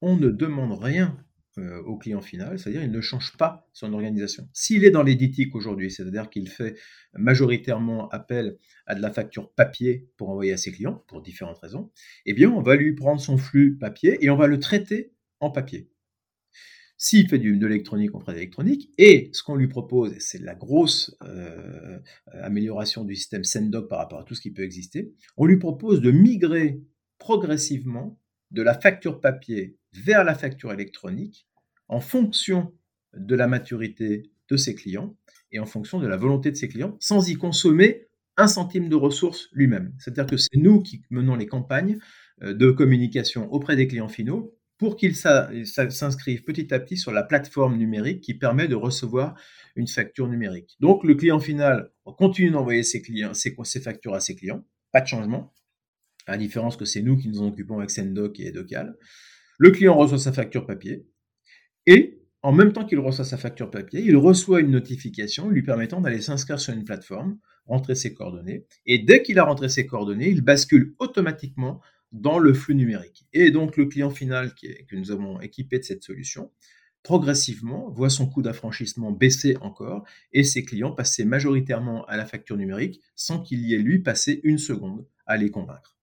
on 0.01 0.15
ne 0.15 0.29
demande 0.29 0.77
rien 0.79 1.17
euh, 1.57 1.81
au 1.83 1.97
client 1.97 2.21
final, 2.21 2.59
c'est-à-dire 2.59 2.83
il 2.83 2.91
ne 2.91 3.01
change 3.01 3.35
pas 3.35 3.67
son 3.73 3.93
organisation. 3.93 4.47
S'il 4.53 4.85
est 4.85 4.91
dans 4.91 5.01
l'éditique 5.01 5.55
aujourd'hui, 5.55 5.89
c'est-à-dire 5.89 6.29
qu'il 6.29 6.49
fait 6.49 6.75
majoritairement 7.13 8.09
appel 8.09 8.57
à 8.85 8.93
de 8.93 9.01
la 9.01 9.11
facture 9.11 9.51
papier 9.53 10.07
pour 10.17 10.29
envoyer 10.29 10.53
à 10.53 10.57
ses 10.57 10.71
clients, 10.71 11.03
pour 11.07 11.21
différentes 11.21 11.57
raisons, 11.57 11.91
eh 12.27 12.33
bien 12.33 12.51
on 12.51 12.61
va 12.61 12.75
lui 12.75 12.93
prendre 12.93 13.19
son 13.19 13.37
flux 13.37 13.75
papier 13.75 14.23
et 14.23 14.29
on 14.29 14.35
va 14.35 14.45
le 14.45 14.59
traiter 14.59 15.13
en 15.39 15.49
papier. 15.49 15.89
S'il 16.97 17.29
fait 17.29 17.37
de 17.37 17.67
l'électronique, 17.67 18.15
on 18.15 18.19
fera 18.19 18.31
de 18.31 18.37
l'électronique. 18.37 18.91
Et 18.97 19.29
ce 19.33 19.43
qu'on 19.43 19.55
lui 19.55 19.67
propose, 19.67 20.15
c'est 20.19 20.41
la 20.41 20.55
grosse 20.55 21.15
euh, 21.23 21.99
amélioration 22.33 23.03
du 23.03 23.15
système 23.15 23.43
Sendoc 23.43 23.87
par 23.87 23.99
rapport 23.99 24.19
à 24.19 24.23
tout 24.23 24.33
ce 24.33 24.41
qui 24.41 24.51
peut 24.51 24.63
exister, 24.63 25.13
on 25.37 25.45
lui 25.45 25.57
propose 25.57 26.01
de 26.01 26.09
migrer 26.09 26.81
progressivement 27.19 28.19
de 28.51 28.61
la 28.63 28.73
facture 28.73 29.21
papier 29.21 29.77
vers 29.93 30.23
la 30.23 30.33
facture 30.33 30.71
électronique 30.71 31.47
en 31.87 31.99
fonction 31.99 32.73
de 33.15 33.35
la 33.35 33.47
maturité 33.47 34.31
de 34.49 34.57
ses 34.57 34.75
clients 34.75 35.15
et 35.51 35.59
en 35.59 35.65
fonction 35.65 35.99
de 35.99 36.07
la 36.07 36.17
volonté 36.17 36.51
de 36.51 36.55
ses 36.55 36.67
clients, 36.67 36.97
sans 36.99 37.29
y 37.29 37.35
consommer 37.35 38.07
un 38.37 38.47
centime 38.47 38.89
de 38.89 38.95
ressources 38.95 39.49
lui-même. 39.51 39.93
C'est-à-dire 39.99 40.27
que 40.27 40.37
c'est 40.37 40.57
nous 40.57 40.81
qui 40.81 41.01
menons 41.09 41.35
les 41.35 41.47
campagnes 41.47 41.99
euh, 42.43 42.53
de 42.53 42.71
communication 42.71 43.51
auprès 43.51 43.75
des 43.75 43.87
clients 43.87 44.09
finaux 44.09 44.56
pour 44.77 44.95
qu'ils 44.95 45.15
s'inscrivent 45.15 46.43
petit 46.43 46.73
à 46.73 46.79
petit 46.79 46.97
sur 46.97 47.11
la 47.11 47.23
plateforme 47.23 47.77
numérique 47.77 48.21
qui 48.21 48.35
permet 48.35 48.67
de 48.67 48.75
recevoir 48.75 49.39
une 49.75 49.87
facture 49.87 50.27
numérique. 50.27 50.75
Donc 50.79 51.03
le 51.03 51.15
client 51.15 51.39
final 51.39 51.91
continue 52.17 52.51
d'envoyer 52.51 52.83
ses 52.83 53.01
factures 53.81 54.13
à 54.13 54.19
ses 54.19 54.35
clients, 54.35 54.65
pas 54.91 55.01
de 55.01 55.07
changement, 55.07 55.53
à 56.27 56.33
la 56.33 56.37
différence 56.37 56.77
que 56.77 56.85
c'est 56.85 57.01
nous 57.01 57.17
qui 57.17 57.29
nous 57.29 57.41
en 57.41 57.47
occupons 57.47 57.77
avec 57.77 57.89
Sendoc 57.89 58.39
et 58.39 58.51
Docal. 58.51 58.95
Le 59.57 59.71
client 59.71 59.95
reçoit 59.95 60.19
sa 60.19 60.33
facture 60.33 60.65
papier 60.65 61.07
et 61.85 62.21
en 62.43 62.51
même 62.51 62.71
temps 62.71 62.85
qu'il 62.85 62.99
reçoit 62.99 63.25
sa 63.25 63.37
facture 63.37 63.71
papier, 63.71 64.01
il 64.01 64.15
reçoit 64.15 64.59
une 64.61 64.69
notification 64.69 65.49
lui 65.49 65.63
permettant 65.63 66.01
d'aller 66.01 66.21
s'inscrire 66.21 66.59
sur 66.59 66.73
une 66.73 66.83
plateforme, 66.83 67.39
rentrer 67.65 67.95
ses 67.95 68.13
coordonnées, 68.13 68.65
et 68.85 68.99
dès 68.99 69.23
qu'il 69.23 69.39
a 69.39 69.43
rentré 69.43 69.69
ses 69.69 69.87
coordonnées, 69.87 70.29
il 70.29 70.41
bascule 70.41 70.95
automatiquement 70.99 71.81
dans 72.21 72.39
le 72.39 72.53
flux 72.53 72.75
numérique. 72.75 73.25
Et 73.33 73.51
donc 73.51 73.77
le 73.77 73.85
client 73.85 74.09
final 74.09 74.53
que 74.55 74.95
nous 74.95 75.11
avons 75.11 75.39
équipé 75.41 75.79
de 75.79 75.83
cette 75.83 76.03
solution, 76.03 76.51
progressivement, 77.03 77.89
voit 77.89 78.09
son 78.09 78.27
coût 78.27 78.41
d'affranchissement 78.41 79.11
baisser 79.11 79.57
encore, 79.61 80.03
et 80.33 80.43
ses 80.43 80.65
clients 80.65 80.91
passer 80.91 81.23
majoritairement 81.23 82.05
à 82.05 82.17
la 82.17 82.25
facture 82.25 82.57
numérique 82.57 83.01
sans 83.15 83.41
qu'il 83.41 83.61
y 83.61 83.73
ait 83.73 83.77
lui 83.77 83.99
passé 83.99 84.41
une 84.43 84.57
seconde 84.57 85.05
à 85.25 85.37
les 85.37 85.49
convaincre. 85.49 85.95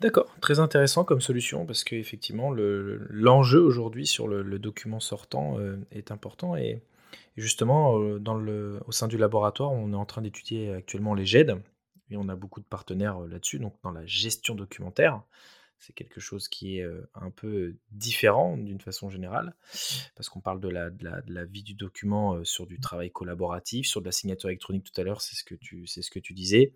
D'accord, 0.00 0.34
très 0.40 0.60
intéressant 0.60 1.04
comme 1.04 1.20
solution 1.20 1.66
parce 1.66 1.84
qu'effectivement, 1.84 2.50
l'enjeu 2.52 3.60
aujourd'hui 3.60 4.06
sur 4.06 4.28
le, 4.28 4.58
document 4.58 5.00
sortant 5.00 5.58
euh, 5.58 5.76
est 5.92 6.10
important 6.10 6.56
et, 6.56 6.82
justement, 7.36 7.98
euh, 7.98 8.80
au 8.86 8.92
sein 8.92 9.08
du 9.08 9.18
laboratoire, 9.18 9.72
on 9.72 9.92
est 9.92 9.96
en 9.96 10.06
train 10.06 10.22
d'étudier 10.22 10.72
actuellement 10.72 11.14
les 11.14 11.26
GED 11.26 11.56
on 12.16 12.28
a 12.28 12.36
beaucoup 12.36 12.60
de 12.60 12.66
partenaires 12.66 13.20
là-dessus, 13.20 13.58
donc 13.58 13.74
dans 13.82 13.92
la 13.92 14.06
gestion 14.06 14.54
documentaire. 14.54 15.22
C'est 15.78 15.94
quelque 15.94 16.20
chose 16.20 16.48
qui 16.48 16.78
est 16.78 16.86
un 17.14 17.30
peu 17.30 17.74
différent 17.90 18.58
d'une 18.58 18.82
façon 18.82 19.08
générale, 19.08 19.54
parce 20.14 20.28
qu'on 20.28 20.40
parle 20.40 20.60
de 20.60 20.68
la, 20.68 21.44
vie 21.46 21.62
du 21.62 21.72
document 21.72 22.44
sur 22.44 22.66
du 22.66 22.78
travail 22.78 23.10
collaboratif, 23.10 23.86
sur 23.86 24.02
de 24.02 24.06
la 24.06 24.12
signature 24.12 24.50
électronique 24.50 24.84
tout 24.84 25.00
à 25.00 25.04
l'heure, 25.04 25.22
c'est 25.22 25.36
ce, 25.36 25.42
que 25.42 25.54
tu, 26.18 26.34
disais, 26.34 26.74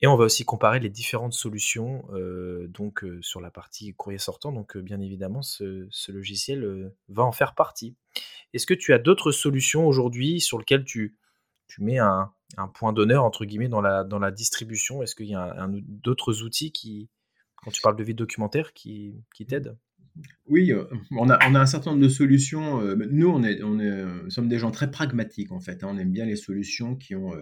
et 0.00 0.06
on 0.06 0.16
va 0.16 0.24
aussi 0.24 0.46
comparer 0.46 0.80
les 0.80 0.88
différentes 0.88 1.34
solutions 1.34 2.06
donc 2.68 3.04
sur 3.20 3.42
la 3.42 3.50
partie 3.50 3.92
courrier 3.92 4.18
sortant. 4.18 4.50
Donc 4.50 4.78
bien 4.78 5.00
évidemment, 5.02 5.42
ce, 5.42 6.10
logiciel 6.10 6.90
va 7.08 7.24
en 7.24 7.32
faire 7.32 7.54
partie. 7.54 7.96
Est-ce 8.54 8.66
que 8.66 8.74
tu 8.74 8.94
as 8.94 8.98
d'autres 8.98 9.30
solutions 9.30 9.86
aujourd'hui 9.86 10.40
sur 10.40 10.58
lesquelles 10.58 10.84
tu 10.84 11.18
mets 11.80 11.98
un, 11.98 12.32
point 12.74 12.92
d'honneur 12.92 13.24
entre 13.24 13.44
guillemets 13.44 13.68
dans 13.68 13.80
la, 13.80 14.04
dans 14.04 14.18
la 14.18 14.30
distribution? 14.30 15.02
Est-ce 15.02 15.14
qu'il 15.14 15.26
y 15.26 15.34
a 15.34 15.68
d'autres 15.68 16.42
outils 16.42 16.72
qui, 16.72 17.08
quand 17.56 17.70
tu 17.70 17.80
parles 17.80 17.96
de 17.96 18.04
vie 18.04 18.14
documentaire, 18.14 18.72
qui, 18.72 19.22
qui 19.34 19.46
t'aident? 19.46 19.76
Oui, 20.48 20.72
euh, 20.72 20.84
on 21.12 21.28
a, 21.28 21.38
un 21.44 21.66
certain 21.66 21.90
nombre 21.90 22.02
de 22.02 22.08
solutions. 22.08 22.80
Euh, 22.80 22.96
nous, 23.10 23.28
on 23.28 23.42
est, 23.42 23.58
est, 23.58 23.62
euh, 23.62 24.22
nous 24.24 24.30
sommes 24.30 24.48
des 24.48 24.58
gens 24.58 24.70
très 24.70 24.90
pragmatiques, 24.90 25.52
en 25.52 25.60
fait. 25.60 25.84
Hein. 25.84 25.88
On 25.92 25.98
aime 25.98 26.10
bien 26.10 26.24
les 26.24 26.36
solutions 26.36 26.96
qui 26.96 27.14
ont 27.14 27.34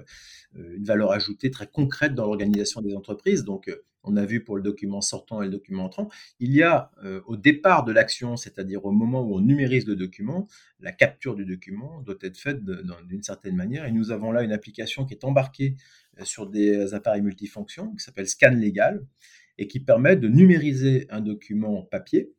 une 0.54 0.84
valeur 0.84 1.12
ajoutée 1.12 1.50
très 1.50 1.66
concrète 1.66 2.14
dans 2.14 2.24
l'organisation 2.24 2.80
des 2.80 2.94
entreprises. 2.94 3.44
Donc, 3.44 3.70
on 4.02 4.16
a 4.16 4.24
vu 4.24 4.42
pour 4.42 4.56
le 4.56 4.62
document 4.62 5.00
sortant 5.00 5.42
et 5.42 5.46
le 5.46 5.50
document 5.50 5.84
entrant, 5.84 6.08
il 6.40 6.52
y 6.52 6.62
a 6.62 6.92
au 7.26 7.36
départ 7.36 7.84
de 7.84 7.92
l'action, 7.92 8.36
c'est-à-dire 8.36 8.84
au 8.84 8.92
moment 8.92 9.22
où 9.22 9.36
on 9.36 9.40
numérise 9.40 9.86
le 9.86 9.96
document, 9.96 10.46
la 10.80 10.92
capture 10.92 11.34
du 11.34 11.44
document 11.44 12.00
doit 12.02 12.16
être 12.22 12.38
faite 12.38 12.64
d'une 12.64 13.22
certaine 13.22 13.56
manière. 13.56 13.84
Et 13.84 13.92
nous 13.92 14.12
avons 14.12 14.32
là 14.32 14.42
une 14.42 14.52
application 14.52 15.04
qui 15.04 15.14
est 15.14 15.24
embarquée 15.24 15.76
sur 16.22 16.46
des 16.48 16.94
appareils 16.94 17.22
multifonctions 17.22 17.92
qui 17.94 18.02
s'appelle 18.02 18.28
Scan 18.28 18.52
Legal 18.52 19.04
et 19.58 19.66
qui 19.66 19.80
permet 19.80 20.16
de 20.16 20.28
numériser 20.28 21.06
un 21.10 21.20
document 21.20 21.82
papier 21.82 22.32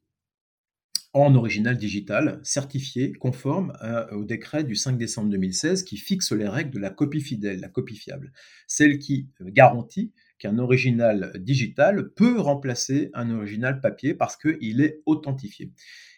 en 1.13 1.33
original 1.35 1.77
digital, 1.77 2.39
certifié, 2.43 3.13
conforme 3.13 3.73
au 4.11 4.23
décret 4.23 4.63
du 4.63 4.75
5 4.75 4.97
décembre 4.97 5.29
2016 5.29 5.83
qui 5.83 5.97
fixe 5.97 6.31
les 6.31 6.47
règles 6.47 6.71
de 6.71 6.79
la 6.79 6.89
copie 6.89 7.21
fidèle, 7.21 7.59
la 7.59 7.69
copie 7.69 7.95
fiable, 7.95 8.31
celle 8.67 8.99
qui 8.99 9.29
garantit 9.41 10.11
qu'un 10.39 10.59
original 10.59 11.33
digital 11.39 12.09
peut 12.09 12.39
remplacer 12.39 13.09
un 13.13 13.31
original 13.31 13.81
papier 13.81 14.13
parce 14.13 14.37
qu'il 14.37 14.81
est 14.81 15.01
authentifié. 15.05 15.71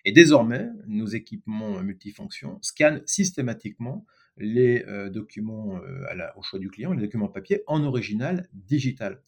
Et 0.05 0.11
désormais, 0.11 0.67
nos 0.87 1.07
équipements 1.07 1.81
multifonctions 1.81 2.59
scannent 2.61 3.01
systématiquement 3.05 4.05
les 4.37 4.85
euh, 4.87 5.09
documents 5.09 5.77
euh, 5.77 6.27
au 6.35 6.43
choix 6.43 6.59
du 6.59 6.69
client, 6.69 6.93
les 6.93 7.01
documents 7.01 7.27
papier 7.27 7.63
en 7.67 7.83
original 7.83 8.47
digital. 8.53 9.21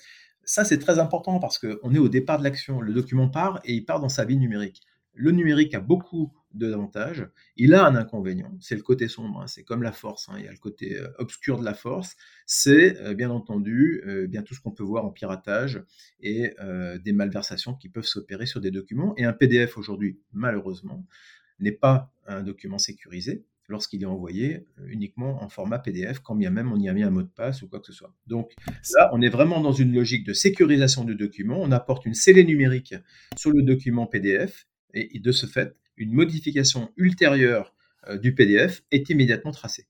Ça, 0.43 0.65
c'est 0.65 0.79
très 0.79 0.99
important 0.99 1.39
parce 1.39 1.59
qu'on 1.59 1.93
est 1.93 1.99
au 1.99 2.09
départ 2.09 2.39
de 2.39 2.43
l'action. 2.43 2.81
Le 2.81 2.93
document 2.93 3.29
part 3.29 3.59
et 3.63 3.73
il 3.73 3.85
part 3.85 3.99
dans 3.99 4.09
sa 4.09 4.25
vie 4.25 4.37
numérique 4.37 4.81
le 5.13 5.31
numérique 5.31 5.73
a 5.73 5.79
beaucoup 5.79 6.33
d'avantages. 6.53 7.27
Il 7.55 7.73
a 7.73 7.85
un 7.85 7.95
inconvénient, 7.95 8.51
c'est 8.59 8.75
le 8.75 8.81
côté 8.81 9.07
sombre, 9.07 9.41
hein. 9.41 9.47
c'est 9.47 9.63
comme 9.63 9.83
la 9.83 9.91
force, 9.91 10.29
hein. 10.29 10.35
il 10.37 10.45
y 10.45 10.47
a 10.47 10.51
le 10.51 10.57
côté 10.57 10.99
euh, 10.99 11.07
obscur 11.17 11.59
de 11.59 11.65
la 11.65 11.73
force, 11.73 12.15
c'est 12.45 12.97
euh, 13.01 13.13
bien 13.13 13.29
entendu 13.29 14.01
euh, 14.05 14.27
bien 14.27 14.41
tout 14.41 14.53
ce 14.53 14.61
qu'on 14.61 14.71
peut 14.71 14.83
voir 14.83 15.05
en 15.05 15.11
piratage 15.11 15.83
et 16.19 16.53
des 17.03 17.13
malversations 17.13 17.73
qui 17.73 17.89
peuvent 17.89 18.05
s'opérer 18.05 18.45
sur 18.45 18.61
des 18.61 18.71
documents. 18.71 19.13
Et 19.17 19.25
un 19.25 19.33
PDF 19.33 19.77
aujourd'hui, 19.77 20.19
malheureusement, 20.33 21.05
n'est 21.59 21.71
pas 21.71 22.13
un 22.27 22.43
document 22.43 22.77
sécurisé 22.77 23.43
lorsqu'il 23.67 24.03
est 24.03 24.07
envoyé 24.07 24.67
uniquement 24.85 25.41
en 25.43 25.49
format 25.49 25.79
PDF, 25.79 26.19
quand 26.19 26.35
bien 26.35 26.49
même 26.49 26.71
on 26.71 26.77
y 26.77 26.89
a 26.89 26.93
mis 26.93 27.03
un 27.03 27.09
mot 27.09 27.23
de 27.23 27.27
passe 27.27 27.61
ou 27.61 27.67
quoi 27.67 27.79
que 27.79 27.87
ce 27.87 27.93
soit. 27.93 28.13
Donc 28.27 28.51
là, 28.95 29.09
on 29.13 29.21
est 29.21 29.29
vraiment 29.29 29.61
dans 29.61 29.71
une 29.71 29.93
logique 29.93 30.25
de 30.25 30.33
sécurisation 30.33 31.03
du 31.03 31.15
document. 31.15 31.59
On 31.59 31.71
apporte 31.71 32.05
une 32.05 32.13
scellée 32.13 32.43
numérique 32.43 32.93
sur 33.37 33.51
le 33.51 33.63
document 33.63 34.05
PDF 34.05 34.67
et, 34.93 35.19
de 35.19 35.31
ce 35.31 35.45
fait, 35.45 35.75
une 35.97 36.13
modification 36.13 36.91
ultérieure 36.97 37.73
euh, 38.07 38.17
du 38.17 38.33
PDF 38.33 38.83
est 38.91 39.09
immédiatement 39.09 39.51
tracée. 39.51 39.87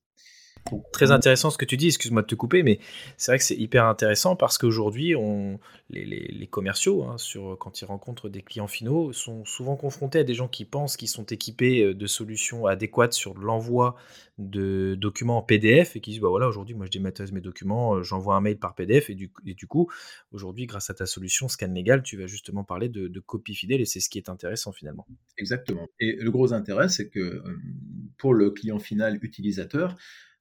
Très 0.92 1.10
intéressant 1.10 1.50
ce 1.50 1.58
que 1.58 1.64
tu 1.64 1.76
dis, 1.76 1.88
excuse-moi 1.88 2.22
de 2.22 2.26
te 2.26 2.34
couper, 2.34 2.62
mais 2.62 2.78
c'est 3.16 3.32
vrai 3.32 3.38
que 3.38 3.44
c'est 3.44 3.56
hyper 3.56 3.84
intéressant 3.86 4.36
parce 4.36 4.58
qu'aujourd'hui, 4.58 5.14
les, 5.90 6.46
commerciaux, 6.46 7.04
hein, 7.04 7.16
quand 7.58 7.80
ils 7.80 7.84
rencontrent 7.84 8.28
des 8.28 8.42
clients 8.42 8.66
finaux, 8.66 9.12
sont 9.12 9.44
souvent 9.44 9.76
confrontés 9.76 10.20
à 10.20 10.24
des 10.24 10.34
gens 10.34 10.48
qui 10.48 10.64
pensent 10.64 10.96
qu'ils 10.96 11.08
sont 11.08 11.24
équipés 11.24 11.82
euh, 11.82 11.94
de 11.94 12.06
solutions 12.06 12.66
adéquates 12.66 13.12
sur 13.12 13.34
l'envoi 13.34 13.96
de 14.38 14.94
documents 14.98 15.38
en 15.38 15.42
PDF 15.42 15.96
et 15.96 16.00
qui 16.00 16.12
disent 16.12 16.20
bah 16.20 16.28
voilà, 16.28 16.48
aujourd'hui, 16.48 16.74
moi 16.74 16.86
je 16.86 16.90
dématérialise 16.90 17.32
mes 17.32 17.40
documents, 17.40 17.96
euh, 17.96 18.02
j'envoie 18.02 18.34
un 18.36 18.40
mail 18.40 18.58
par 18.58 18.74
PDF 18.74 19.10
et 19.10 19.14
du, 19.14 19.66
coup, 19.66 19.90
aujourd'hui, 20.32 20.66
grâce 20.66 20.90
à 20.90 20.94
ta 20.94 21.06
solution 21.06 21.48
Scan 21.48 21.72
Legal, 21.72 22.02
tu 22.02 22.16
vas 22.16 22.26
justement 22.26 22.64
parler 22.64 22.88
de, 22.88 23.08
de 23.08 23.20
copie 23.20 23.54
fidèle 23.54 23.80
et 23.80 23.86
c'est 23.86 24.00
ce 24.00 24.08
qui 24.08 24.18
est 24.18 24.28
intéressant 24.28 24.72
finalement. 24.72 25.06
Exactement. 25.38 25.88
Et 26.00 26.16
le 26.16 26.30
gros 26.30 26.52
intérêt, 26.52 26.88
c'est 26.88 27.08
que 27.08 27.20
euh, 27.20 27.58
pour 28.18 28.34
le 28.34 28.50
client 28.50 28.78
final 28.78 29.18
utilisateur, 29.22 29.96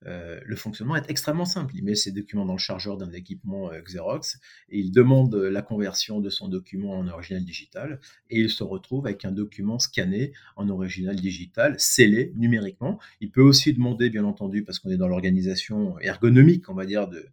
euh, 0.08 0.40
le 0.44 0.56
fonctionnement 0.56 0.96
est 0.96 1.10
extrêmement 1.10 1.46
simple. 1.46 1.76
Il 1.76 1.84
met 1.84 1.96
ses 1.96 2.12
documents 2.12 2.46
dans 2.46 2.54
le 2.54 2.60
chargeur 2.60 2.98
d'un 2.98 3.12
équipement 3.12 3.72
euh, 3.72 3.82
Xerox 3.82 4.40
et 4.70 4.80
il 4.80 4.92
demande 4.92 5.36
la 5.36 5.62
conversion 5.62 6.20
de 6.20 6.30
son 6.30 6.48
document 6.48 6.98
en 6.98 7.08
original 7.08 7.44
digital 7.44 8.00
et 8.30 8.40
il 8.40 8.50
se 8.50 8.64
retrouve 8.64 9.06
avec 9.06 9.26
un 9.26 9.32
document 9.32 9.80
scanné 9.80 10.34
en 10.56 10.70
original 10.70 11.16
digital, 11.16 11.76
scellé 11.78 12.34
numériquement. 12.36 13.00
Il 13.20 13.32
peut 13.32 13.42
aussi 13.42 13.74
demander, 13.74 14.10
bien 14.10 14.24
entendu, 14.24 14.64
parce 14.64 14.80
qu'on 14.80 14.90
est 14.90 14.98
dans 14.98 15.08
l'organisation 15.08 16.00
ergonomique, 16.00 16.70
on 16.70 16.74
va 16.74 16.86
dire, 16.86 17.08
de, 17.08 17.26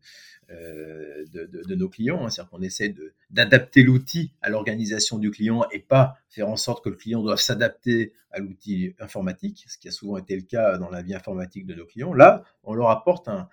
euh, 0.50 1.26
de, 1.30 1.74
nos 1.74 1.90
clients. 1.90 2.24
Hein. 2.24 2.30
C'est-à-dire 2.30 2.50
qu'on 2.50 2.62
essaie 2.62 2.94
d'adapter 3.30 3.82
l'outil 3.82 4.32
à 4.40 4.48
l'organisation 4.48 5.18
du 5.18 5.30
client 5.30 5.64
et 5.70 5.80
pas 5.80 6.16
faire 6.28 6.48
en 6.48 6.56
sorte 6.56 6.82
que 6.82 6.88
le 6.88 6.96
client 6.96 7.22
doive 7.22 7.38
s'adapter 7.38 8.12
à 8.30 8.38
l'outil 8.38 8.94
informatique, 9.00 9.64
ce 9.68 9.78
qui 9.78 9.88
a 9.88 9.90
souvent 9.90 10.16
été 10.16 10.36
le 10.36 10.42
cas 10.42 10.78
dans 10.78 10.90
la 10.90 11.02
vie 11.02 11.14
informatique 11.14 11.66
de 11.66 11.74
nos 11.74 11.86
clients. 11.86 12.14
Là, 12.14 12.44
on 12.64 12.74
leur 12.74 12.90
apporte 12.90 13.28
un, 13.28 13.48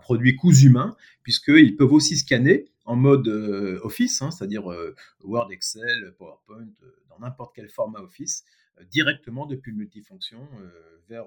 produit 0.00 0.36
coût 0.36 0.54
humain, 0.54 0.96
puisqu'ils 1.22 1.76
peuvent 1.76 1.92
aussi 1.92 2.16
scanner 2.16 2.70
en 2.86 2.96
mode 2.96 3.28
euh, 3.28 3.78
Office, 3.82 4.22
hein, 4.22 4.30
c'est-à-dire 4.30 4.72
euh, 4.72 4.94
Word, 5.22 5.52
Excel, 5.52 6.14
PowerPoint, 6.18 6.66
dans 7.10 7.18
n'importe 7.18 7.54
quel 7.54 7.68
format 7.68 8.00
Office, 8.00 8.44
directement 8.90 9.46
depuis 9.46 9.72
le 9.72 9.78
multifonction 9.78 10.48
vers, 11.08 11.26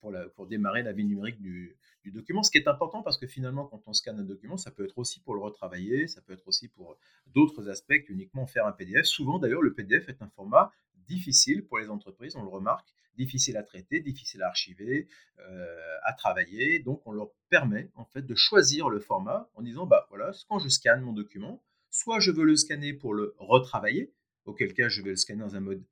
pour, 0.00 0.12
pour 0.34 0.46
démarrer 0.46 0.82
la 0.82 0.92
vie 0.92 1.04
numérique 1.04 1.40
du, 1.40 1.76
document, 2.06 2.42
ce 2.42 2.50
qui 2.50 2.58
est 2.58 2.68
important 2.68 3.02
parce 3.02 3.16
que 3.16 3.26
finalement, 3.26 3.66
quand 3.66 3.82
on 3.86 3.92
scanne 3.92 4.18
un 4.18 4.24
document, 4.24 4.56
ça 4.56 4.70
peut 4.70 4.84
être 4.84 4.98
aussi 4.98 5.20
pour 5.20 5.34
le 5.34 5.40
retravailler, 5.40 6.08
ça 6.08 6.20
peut 6.20 6.32
être 6.32 6.46
aussi 6.48 6.68
pour 6.68 6.98
d'autres 7.26 7.68
aspects 7.68 8.02
qu'uniquement 8.04 8.46
faire 8.46 8.66
un 8.66 8.72
PDF. 8.72 9.06
Souvent, 9.06 9.38
d'ailleurs, 9.38 9.62
le 9.62 9.72
PDF 9.72 10.08
est 10.08 10.20
un 10.20 10.28
format 10.28 10.72
difficile 11.06 11.64
pour 11.64 11.78
les 11.78 11.88
entreprises, 11.88 12.36
on 12.36 12.42
le 12.42 12.48
remarque, 12.48 12.88
difficile 13.16 13.56
à 13.56 13.62
traiter, 13.62 14.00
difficile 14.00 14.42
à 14.42 14.48
archiver, 14.48 15.08
euh, 15.38 15.96
à 16.04 16.12
travailler. 16.12 16.80
Donc, 16.80 17.02
on 17.06 17.12
leur 17.12 17.30
permet 17.48 17.90
en 17.94 18.04
fait 18.04 18.22
de 18.22 18.34
choisir 18.34 18.88
le 18.88 19.00
format 19.00 19.50
en 19.54 19.62
disant, 19.62 19.86
bah 19.86 20.06
voilà, 20.08 20.32
quand 20.48 20.58
je 20.58 20.68
scanne 20.68 21.02
mon 21.02 21.12
document, 21.12 21.62
soit 21.90 22.20
je 22.20 22.30
veux 22.30 22.44
le 22.44 22.56
scanner 22.56 22.92
pour 22.92 23.14
le 23.14 23.34
retravailler, 23.38 24.12
auquel 24.44 24.72
cas 24.72 24.88
je 24.88 25.02
vais 25.02 25.10
le 25.10 25.16
scanner 25.16 25.40
dans 25.40 25.56
un 25.56 25.60
mode 25.60 25.82
euh, 25.82 25.84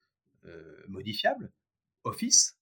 modifiable, 0.88 1.50
Office, 2.04 2.58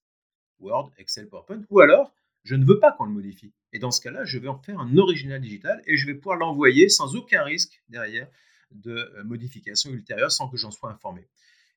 Word, 0.61 0.93
Excel, 0.99 1.29
PowerPoint, 1.29 1.63
ou 1.71 1.81
alors 1.81 2.15
Je 2.45 2.55
ne 2.55 2.65
veux 2.65 2.79
pas 2.79 2.93
qu'on 2.93 3.05
le 3.05 3.13
modifie. 3.13 3.53
Et 3.73 3.79
dans 3.79 3.91
ce 3.91 4.01
cas-là, 4.01 4.25
je 4.25 4.39
vais 4.39 4.49
en 4.49 4.59
faire 4.59 4.79
un 4.81 4.97
original 4.97 5.41
digital 5.41 5.83
et 5.87 5.97
je 5.97 6.07
vais 6.07 6.15
pouvoir 6.15 6.37
l'envoyer 6.37 6.89
sans 6.89 7.17
aucun 7.17 7.43
risque 7.45 7.83
derrière 7.89 8.29
de 8.71 8.93
euh, 8.93 9.25
modification 9.25 9.91
ultérieure 9.91 10.33
sans 10.33 10.49
que 10.49 10.57
j'en 10.57 10.71
sois 10.71 10.91
informé. 10.91 11.27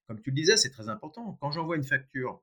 Comme 0.08 0.22
tu 0.22 0.30
le 0.30 0.36
disais, 0.36 0.58
c'est 0.58 0.70
très 0.70 0.90
important. 0.90 1.38
Quand 1.42 1.52
j'envoie 1.52 1.76
une 1.76 1.84
facture, 1.84 2.42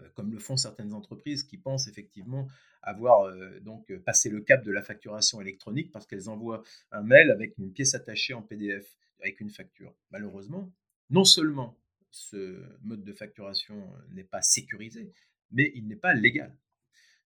euh, 0.00 0.08
comme 0.14 0.30
le 0.30 0.38
font 0.38 0.56
certaines 0.56 0.92
entreprises 0.92 1.42
qui 1.42 1.58
pensent 1.58 1.88
effectivement 1.88 2.48
avoir 2.82 3.24
euh, 3.24 3.60
donc 3.60 3.92
passé 4.04 4.30
le 4.30 4.40
cap 4.40 4.64
de 4.64 4.70
la 4.70 4.82
facturation 4.82 5.40
électronique 5.40 5.90
parce 5.90 6.06
qu'elles 6.06 6.28
envoient 6.28 6.62
un 6.92 7.02
mail 7.02 7.30
avec 7.30 7.56
une 7.58 7.72
pièce 7.72 7.94
attachée 7.94 8.34
en 8.34 8.42
PDF 8.42 8.96
avec 9.20 9.40
une 9.40 9.50
facture. 9.50 9.94
Malheureusement, 10.10 10.72
non 11.10 11.24
seulement 11.24 11.76
ce 12.16 12.62
mode 12.82 13.04
de 13.04 13.12
facturation 13.12 13.92
n'est 14.10 14.24
pas 14.24 14.40
sécurisé, 14.42 15.12
mais 15.50 15.70
il 15.74 15.86
n'est 15.86 15.96
pas 15.96 16.14
légal. 16.14 16.56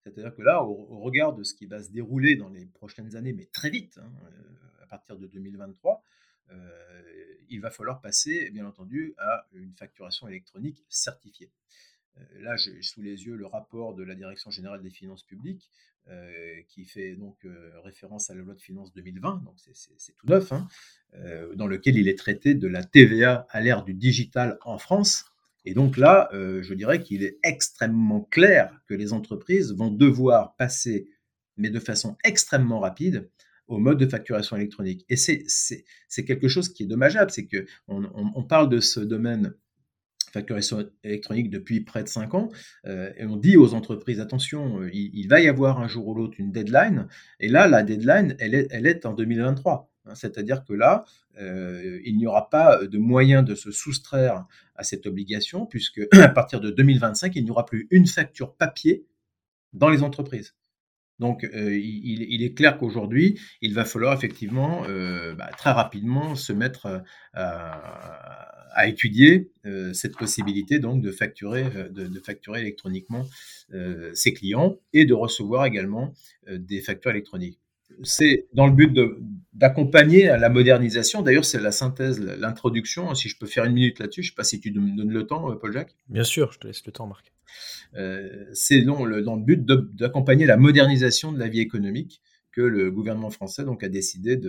C'est-à-dire 0.03 0.35
que 0.35 0.43
là, 0.43 0.65
au, 0.65 0.99
regard 0.99 1.35
de 1.35 1.45
ce 1.45 1.55
qui 1.55 1.67
va 1.67 1.83
se 1.83 1.91
dérouler 1.91 2.35
dans 2.35 2.49
les 2.49 2.67
prochaines 2.67 3.15
années, 3.17 3.33
mais 3.33 3.47
très 3.47 3.71
vite, 3.71 3.99
hein, 3.99 4.13
euh, 4.25 4.83
à 4.83 4.87
partir 4.87 5.17
de 5.19 5.27
2023, 5.27 6.03
euh, 6.51 7.37
il 7.49 7.61
va 7.61 7.71
falloir 7.71 8.01
passer, 8.01 8.51
bien 8.51 8.67
entendu, 8.67 9.15
à 9.19 9.47
une 9.53 9.75
facturation 9.75 10.27
électronique 10.27 10.85
certifiée. 10.89 11.53
Là, 12.41 12.57
j'ai 12.57 12.83
sous 12.83 13.03
les 13.03 13.25
yeux 13.27 13.37
le 13.37 13.47
rapport 13.47 13.95
de 13.95 14.03
la 14.03 14.15
Direction 14.15 14.51
générale 14.51 14.83
des 14.83 14.91
finances 14.91 15.25
publiques 15.25 15.71
qui 16.69 16.85
fait 16.87 17.15
donc 17.15 17.37
référence 17.85 18.31
à 18.31 18.35
la 18.35 18.43
loi 18.43 18.55
de 18.55 18.61
finances 18.61 18.93
2020, 18.95 19.45
donc 19.45 19.55
c'est 19.59 20.17
tout 20.17 20.27
neuf, 20.27 20.51
hein, 20.53 20.67
dans 21.55 21.67
lequel 21.67 21.97
il 21.97 22.09
est 22.09 22.19
traité 22.19 22.55
de 22.55 22.67
la 22.67 22.83
TVA 22.83 23.47
à 23.51 23.61
l'ère 23.61 23.85
du 23.85 23.95
digital 23.95 24.59
en 24.63 24.79
France. 24.79 25.27
Et 25.65 25.75
donc 25.75 25.97
là, 25.97 26.29
je 26.33 26.75
dirais 26.75 27.03
qu'il 27.03 27.23
est 27.23 27.39
extrêmement 27.45 28.23
clair 28.23 28.81
que 28.89 28.95
les 28.95 29.13
entreprises 29.13 29.73
vont 29.73 29.91
devoir 29.91 30.57
passer, 30.57 31.09
mais 31.57 31.71
de 31.71 31.79
façon 31.79 32.17
extrêmement 32.25 32.81
rapide, 32.81 33.31
au 33.71 33.79
mode 33.79 33.99
de 33.99 34.07
facturation 34.07 34.57
électronique. 34.57 35.07
Et 35.09 35.17
c'est 35.17 36.25
quelque 36.27 36.49
chose 36.49 36.69
qui 36.69 36.83
est 36.83 36.87
dommageable, 36.87 37.31
c'est 37.31 37.47
qu'on 37.47 38.11
on, 38.15 38.43
parle 38.45 38.69
de 38.69 38.81
ce 38.81 39.01
domaine 39.01 39.55
facturation 40.33 40.89
électronique 41.05 41.51
depuis 41.51 41.81
près 41.81 42.03
de 42.03 42.09
5 42.09 42.35
ans, 42.35 42.49
euh, 42.87 43.13
et 43.17 43.25
on 43.27 43.37
dit 43.37 43.57
aux 43.57 43.75
entreprises, 43.75 44.21
attention, 44.21 44.81
euh, 44.81 44.91
il, 44.93 45.27
va 45.29 45.41
y 45.41 45.49
avoir 45.49 45.81
un 45.81 45.89
jour 45.89 46.09
ou 46.09 46.15
l'autre 46.15 46.35
une 46.39 46.53
deadline, 46.53 47.07
et 47.41 47.49
là, 47.49 47.69
la 47.69 47.83
deadline, 47.83 48.37
elle 48.39 48.55
est, 48.55 48.69
elle 48.71 48.87
est 48.87 49.07
en 49.07 49.13
2023. 49.13 49.91
Hein, 50.07 50.15
c'est-à-dire 50.15 50.65
que 50.65 50.73
là, 50.73 51.05
euh, 51.39 52.01
il 52.05 52.17
n'y 52.17 52.27
aura 52.27 52.49
pas 52.51 52.85
de 52.87 52.99
moyen 52.99 53.43
de 53.43 53.55
se 53.55 53.71
soustraire 53.71 54.47
à 54.77 54.83
cette 54.83 55.07
obligation, 55.07 55.67
puisque 55.67 56.01
à 56.13 56.29
partir 56.29 56.61
de 56.61 56.71
2025, 56.71 57.37
il 57.37 57.45
n'y 57.45 57.51
aura 57.51 57.67
plus 57.67 57.87
une 57.91 58.07
facture 58.07 58.55
papier 58.55 59.07
dans 59.73 59.89
les 59.89 60.03
entreprises. 60.03 60.55
Donc, 61.21 61.45
euh, 61.45 61.79
il, 61.79 62.43
est 62.43 62.55
clair 62.55 62.79
qu'aujourd'hui, 62.79 63.39
il 63.61 63.75
va 63.75 63.85
falloir 63.85 64.15
effectivement 64.15 64.85
euh, 64.89 65.35
bah, 65.35 65.51
très 65.57 65.71
rapidement 65.71 66.35
se 66.35 66.53
mettre 66.53 67.03
à, 67.35 68.47
étudier 68.87 69.51
cette 69.93 70.17
possibilité 70.17 70.79
donc 70.79 71.03
de 71.03 71.11
facturer 71.11 71.67
électroniquement 72.57 73.27
ses 74.15 74.33
clients 74.33 74.79
et 74.95 75.05
de 75.05 75.13
recevoir 75.13 75.67
également 75.67 76.15
des 76.49 76.81
factures 76.81 77.11
électroniques 77.11 77.60
c'est 78.03 78.47
dans 78.53 78.67
le 78.67 78.73
but 78.73 78.97
d'accompagner 79.53 80.27
la 80.27 80.49
modernisation. 80.49 81.23
D'ailleurs, 81.23 81.45
c'est 81.45 81.61
la 81.61 81.73
synthèse, 81.73 82.21
l'introduction. 82.21 83.15
Si 83.15 83.29
je 83.29 83.37
peux 83.39 83.47
faire 83.47 83.65
une 83.65 83.75
minute 83.75 83.99
là-dessus, 83.99 84.23
je 84.23 84.29
ne 84.29 84.31
sais 84.31 84.37
pas 84.37 84.45
si 84.45 84.61
tu 84.61 84.73
me 84.73 84.97
donnes 84.97 85.11
le 85.11 85.27
temps, 85.27 85.51
euh, 85.51 85.57
Paul-Jacques. 85.57 85.95
Bien 86.09 86.25
sûr, 86.25 86.53
je 86.53 86.59
te 86.59 86.67
laisse 86.67 86.85
le 86.87 86.93
temps, 86.93 87.07
Marc. 87.07 87.33
Euh, 87.97 88.45
c'est 88.53 88.83
dans 88.83 89.05
le, 89.05 89.23
dans 89.23 89.37
le 89.37 89.43
but 89.43 89.65
d'accompagner 89.65 90.47
la 90.47 90.57
modernisation 90.57 91.33
de 91.33 91.39
la 91.39 91.49
vie 91.49 91.61
économique 91.61 92.23
que 92.53 92.61
le 92.61 92.91
gouvernement 92.91 93.31
français 93.31 93.65
donc, 93.65 93.83
a 93.83 93.89
décidé 93.89 94.41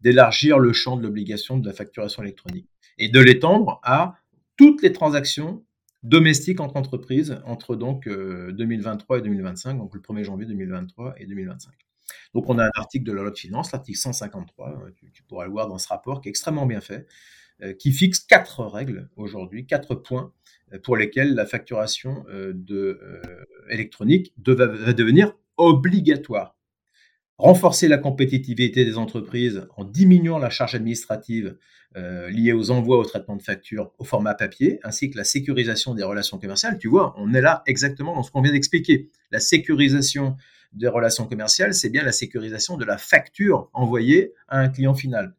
d'élargir 0.00 0.58
le 0.58 0.72
champ 0.72 0.96
de 0.96 1.02
l'obligation 1.02 1.58
de 1.58 1.66
la 1.66 1.74
facturation 1.74 2.22
électronique 2.22 2.68
et 2.98 3.08
de 3.08 3.20
l'étendre 3.20 3.80
à 3.82 4.16
toutes 4.56 4.82
les 4.82 4.92
transactions 4.92 5.64
domestiques 6.02 6.60
entre 6.60 6.76
entreprises 6.76 7.40
entre 7.44 7.76
donc 7.76 8.08
2023 8.08 9.16
euh, 9.16 9.20
et 9.20 9.22
2025, 9.22 9.78
donc 9.78 9.94
le 9.94 10.00
1er 10.00 10.22
janvier 10.22 10.46
2023 10.46 11.14
et 11.18 11.26
2025. 11.26 11.85
Donc, 12.34 12.48
on 12.48 12.58
a 12.58 12.64
un 12.64 12.70
article 12.74 13.04
de 13.04 13.12
la 13.12 13.22
loi 13.22 13.30
de 13.30 13.38
finances, 13.38 13.72
l'article 13.72 13.98
153, 13.98 14.68
euh, 14.68 14.90
tu, 15.12 15.22
pourras 15.22 15.46
le 15.46 15.50
voir 15.50 15.68
dans 15.68 15.78
ce 15.78 15.88
rapport, 15.88 16.20
qui 16.20 16.28
est 16.28 16.30
extrêmement 16.30 16.66
bien 16.66 16.80
fait, 16.80 17.06
euh, 17.62 17.72
qui 17.72 17.92
fixe 17.92 18.20
quatre 18.20 18.64
règles 18.64 19.08
aujourd'hui, 19.16 19.66
quatre 19.66 19.94
points 19.94 20.32
euh, 20.72 20.78
pour 20.78 20.96
lesquels 20.96 21.34
la 21.34 21.46
facturation 21.46 22.24
de, 22.28 23.00
électronique 23.70 24.32
va 24.46 24.92
devenir 24.92 25.32
obligatoire. 25.56 26.56
Renforcer 27.38 27.88
la 27.88 27.98
compétitivité 27.98 28.86
des 28.86 28.96
entreprises 28.96 29.66
en 29.76 29.84
diminuant 29.84 30.38
la 30.38 30.48
charge 30.48 30.74
administrative 30.74 31.56
liée 31.94 32.52
aux 32.52 32.70
envois, 32.70 32.98
au 32.98 33.04
traitement 33.04 33.36
de 33.36 33.42
factures 33.42 33.90
au 33.98 34.04
format 34.04 34.34
papier, 34.34 34.80
ainsi 34.82 35.10
que 35.10 35.16
la 35.16 35.24
sécurisation 35.24 35.94
des 35.94 36.02
relations 36.02 36.38
commerciales. 36.38 36.78
Tu 36.78 36.88
vois, 36.88 37.14
on 37.16 37.32
est 37.32 37.40
là 37.40 37.62
exactement 37.66 38.14
dans 38.14 38.22
ce 38.22 38.30
qu'on 38.30 38.42
vient 38.42 38.52
d'expliquer. 38.52 39.10
La 39.30 39.40
sécurisation 39.40 40.36
des 40.76 40.88
relations 40.88 41.26
commerciales, 41.26 41.74
c'est 41.74 41.90
bien 41.90 42.04
la 42.04 42.12
sécurisation 42.12 42.76
de 42.76 42.84
la 42.84 42.98
facture 42.98 43.70
envoyée 43.72 44.32
à 44.48 44.60
un 44.60 44.68
client 44.68 44.94
final. 44.94 45.34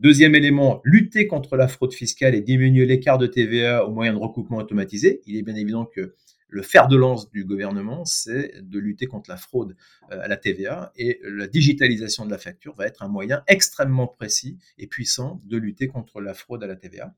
Deuxième 0.00 0.34
élément, 0.34 0.80
lutter 0.84 1.28
contre 1.28 1.56
la 1.56 1.68
fraude 1.68 1.92
fiscale 1.92 2.34
et 2.34 2.40
diminuer 2.40 2.84
l'écart 2.84 3.18
de 3.18 3.28
TVA 3.28 3.86
au 3.86 3.92
moyen 3.92 4.12
de 4.12 4.18
recoupement 4.18 4.56
automatisé. 4.56 5.20
Il 5.26 5.36
est 5.36 5.42
bien 5.42 5.54
évident 5.54 5.84
que 5.84 6.14
le 6.48 6.62
fer 6.62 6.88
de 6.88 6.96
lance 6.96 7.30
du 7.30 7.44
gouvernement, 7.44 8.04
c'est 8.04 8.60
de 8.62 8.78
lutter 8.78 9.06
contre 9.06 9.30
la 9.30 9.36
fraude 9.36 9.76
euh, 10.10 10.20
à 10.20 10.28
la 10.28 10.36
TVA 10.36 10.92
et 10.96 11.20
la 11.24 11.46
digitalisation 11.46 12.24
de 12.24 12.30
la 12.30 12.38
facture 12.38 12.74
va 12.76 12.86
être 12.86 13.02
un 13.02 13.08
moyen 13.08 13.42
extrêmement 13.46 14.06
précis 14.06 14.58
et 14.78 14.86
puissant 14.86 15.40
de 15.44 15.56
lutter 15.56 15.88
contre 15.88 16.20
la 16.20 16.34
fraude 16.34 16.62
à 16.62 16.66
la 16.66 16.76
TVA. 16.76 17.14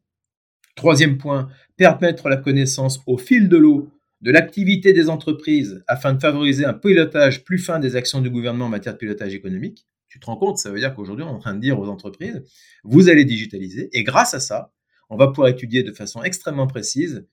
Troisième 0.75 1.17
point, 1.17 1.49
permettre 1.77 2.29
la 2.29 2.37
connaissance 2.37 3.01
au 3.07 3.17
fil 3.17 3.49
de 3.49 3.57
l'eau 3.57 3.91
de 4.21 4.31
l'activité 4.31 4.93
des 4.93 5.09
entreprises 5.09 5.83
afin 5.87 6.13
de 6.13 6.21
favoriser 6.21 6.65
un 6.65 6.75
pilotage 6.75 7.45
plus 7.45 7.59
fin 7.59 7.79
des 7.79 7.97
actions 7.97 8.21
du 8.21 8.31
gouvernement 8.31 8.67
en 8.67 8.71
matière 8.71 8.95
de 8.95 8.99
pilotage 8.99 9.35
économique. 9.35 9.87
Tu 10.09 10.21
te 10.21 10.27
rends 10.27 10.37
compte, 10.37 10.59
ça 10.59 10.71
veut 10.71 10.79
dire 10.79 10.95
qu'aujourd'hui, 10.95 11.25
on 11.25 11.29
est 11.29 11.33
en 11.33 11.39
train 11.39 11.55
de 11.55 11.61
dire 11.61 11.79
aux 11.79 11.89
entreprises, 11.89 12.43
vous 12.85 13.09
allez 13.09 13.25
digitaliser, 13.25 13.89
et 13.93 14.05
grâce 14.05 14.35
à 14.35 14.41
ça, 14.41 14.73
on 15.11 15.17
va 15.17 15.29
pouvoir 15.29 15.49
étudier 15.49 15.83
de 15.83 15.93
façon 15.93 16.23
extrêmement 16.23 16.67
précise 16.67 17.27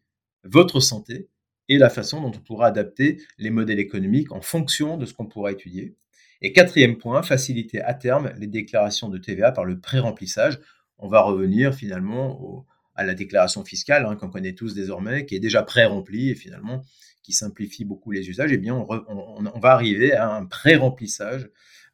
votre 0.43 0.79
santé 0.79 1.29
et 1.69 1.77
la 1.77 1.89
façon 1.89 2.21
dont 2.21 2.31
on 2.35 2.41
pourra 2.41 2.67
adapter 2.67 3.21
les 3.37 3.49
modèles 3.49 3.79
économiques 3.79 4.31
en 4.31 4.41
fonction 4.41 4.97
de 4.97 5.05
ce 5.05 5.13
qu'on 5.13 5.25
pourra 5.25 5.51
étudier. 5.51 5.95
Et 6.41 6.51
quatrième 6.51 6.97
point, 6.97 7.23
faciliter 7.23 7.81
à 7.81 7.93
terme 7.93 8.33
les 8.37 8.47
déclarations 8.47 9.07
de 9.07 9.17
TVA 9.17 9.53
par 9.53 9.63
le 9.63 9.79
pré-remplissage. 9.79 10.59
On 10.97 11.07
va 11.07 11.21
revenir 11.21 11.73
finalement 11.73 12.41
au, 12.41 12.65
à 12.95 13.03
la 13.03 13.13
déclaration 13.13 13.63
fiscale 13.63 14.05
hein, 14.05 14.15
qu'on 14.15 14.29
connaît 14.29 14.53
tous 14.53 14.73
désormais, 14.73 15.25
qui 15.25 15.35
est 15.35 15.39
déjà 15.39 15.63
pré-remplie 15.63 16.29
et 16.29 16.35
finalement 16.35 16.83
qui 17.23 17.31
simplifie 17.31 17.85
beaucoup 17.85 18.11
les 18.11 18.29
usages, 18.29 18.51
eh 18.51 18.57
bien 18.57 18.75
on, 18.75 19.59
va 19.59 19.71
arriver 19.71 20.13
à 20.13 20.29
un 20.35 20.45
pré-remplissage 20.45 21.49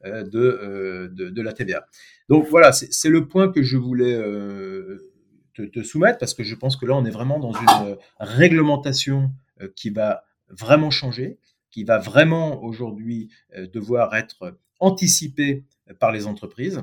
euh, 0.05 0.25
euh, 0.33 1.07
de, 1.07 1.29
de, 1.29 1.41
la 1.41 1.53
TVA. 1.53 1.85
Donc 2.27 2.47
voilà, 2.47 2.71
c'est 2.71 3.09
le 3.09 3.27
point 3.27 3.51
que 3.51 3.61
je 3.61 3.77
voulais 3.77 4.13
euh, 4.13 5.13
te, 5.53 5.83
soumettre 5.83 6.17
parce 6.17 6.33
que 6.33 6.43
je 6.43 6.55
pense 6.55 6.75
que 6.75 6.85
là 6.85 6.95
on 6.95 7.05
est 7.05 7.11
vraiment 7.11 7.39
dans 7.39 7.53
une 7.53 7.97
réglementation 8.19 9.31
qui 9.75 9.91
va 9.91 10.23
vraiment 10.49 10.89
changer, 10.89 11.37
qui 11.69 11.83
va 11.83 11.99
vraiment 11.99 12.63
aujourd'hui 12.63 13.29
devoir 13.53 14.15
être 14.15 14.57
anticipée 14.79 15.63
par 15.99 16.11
les 16.11 16.25
entreprises, 16.25 16.81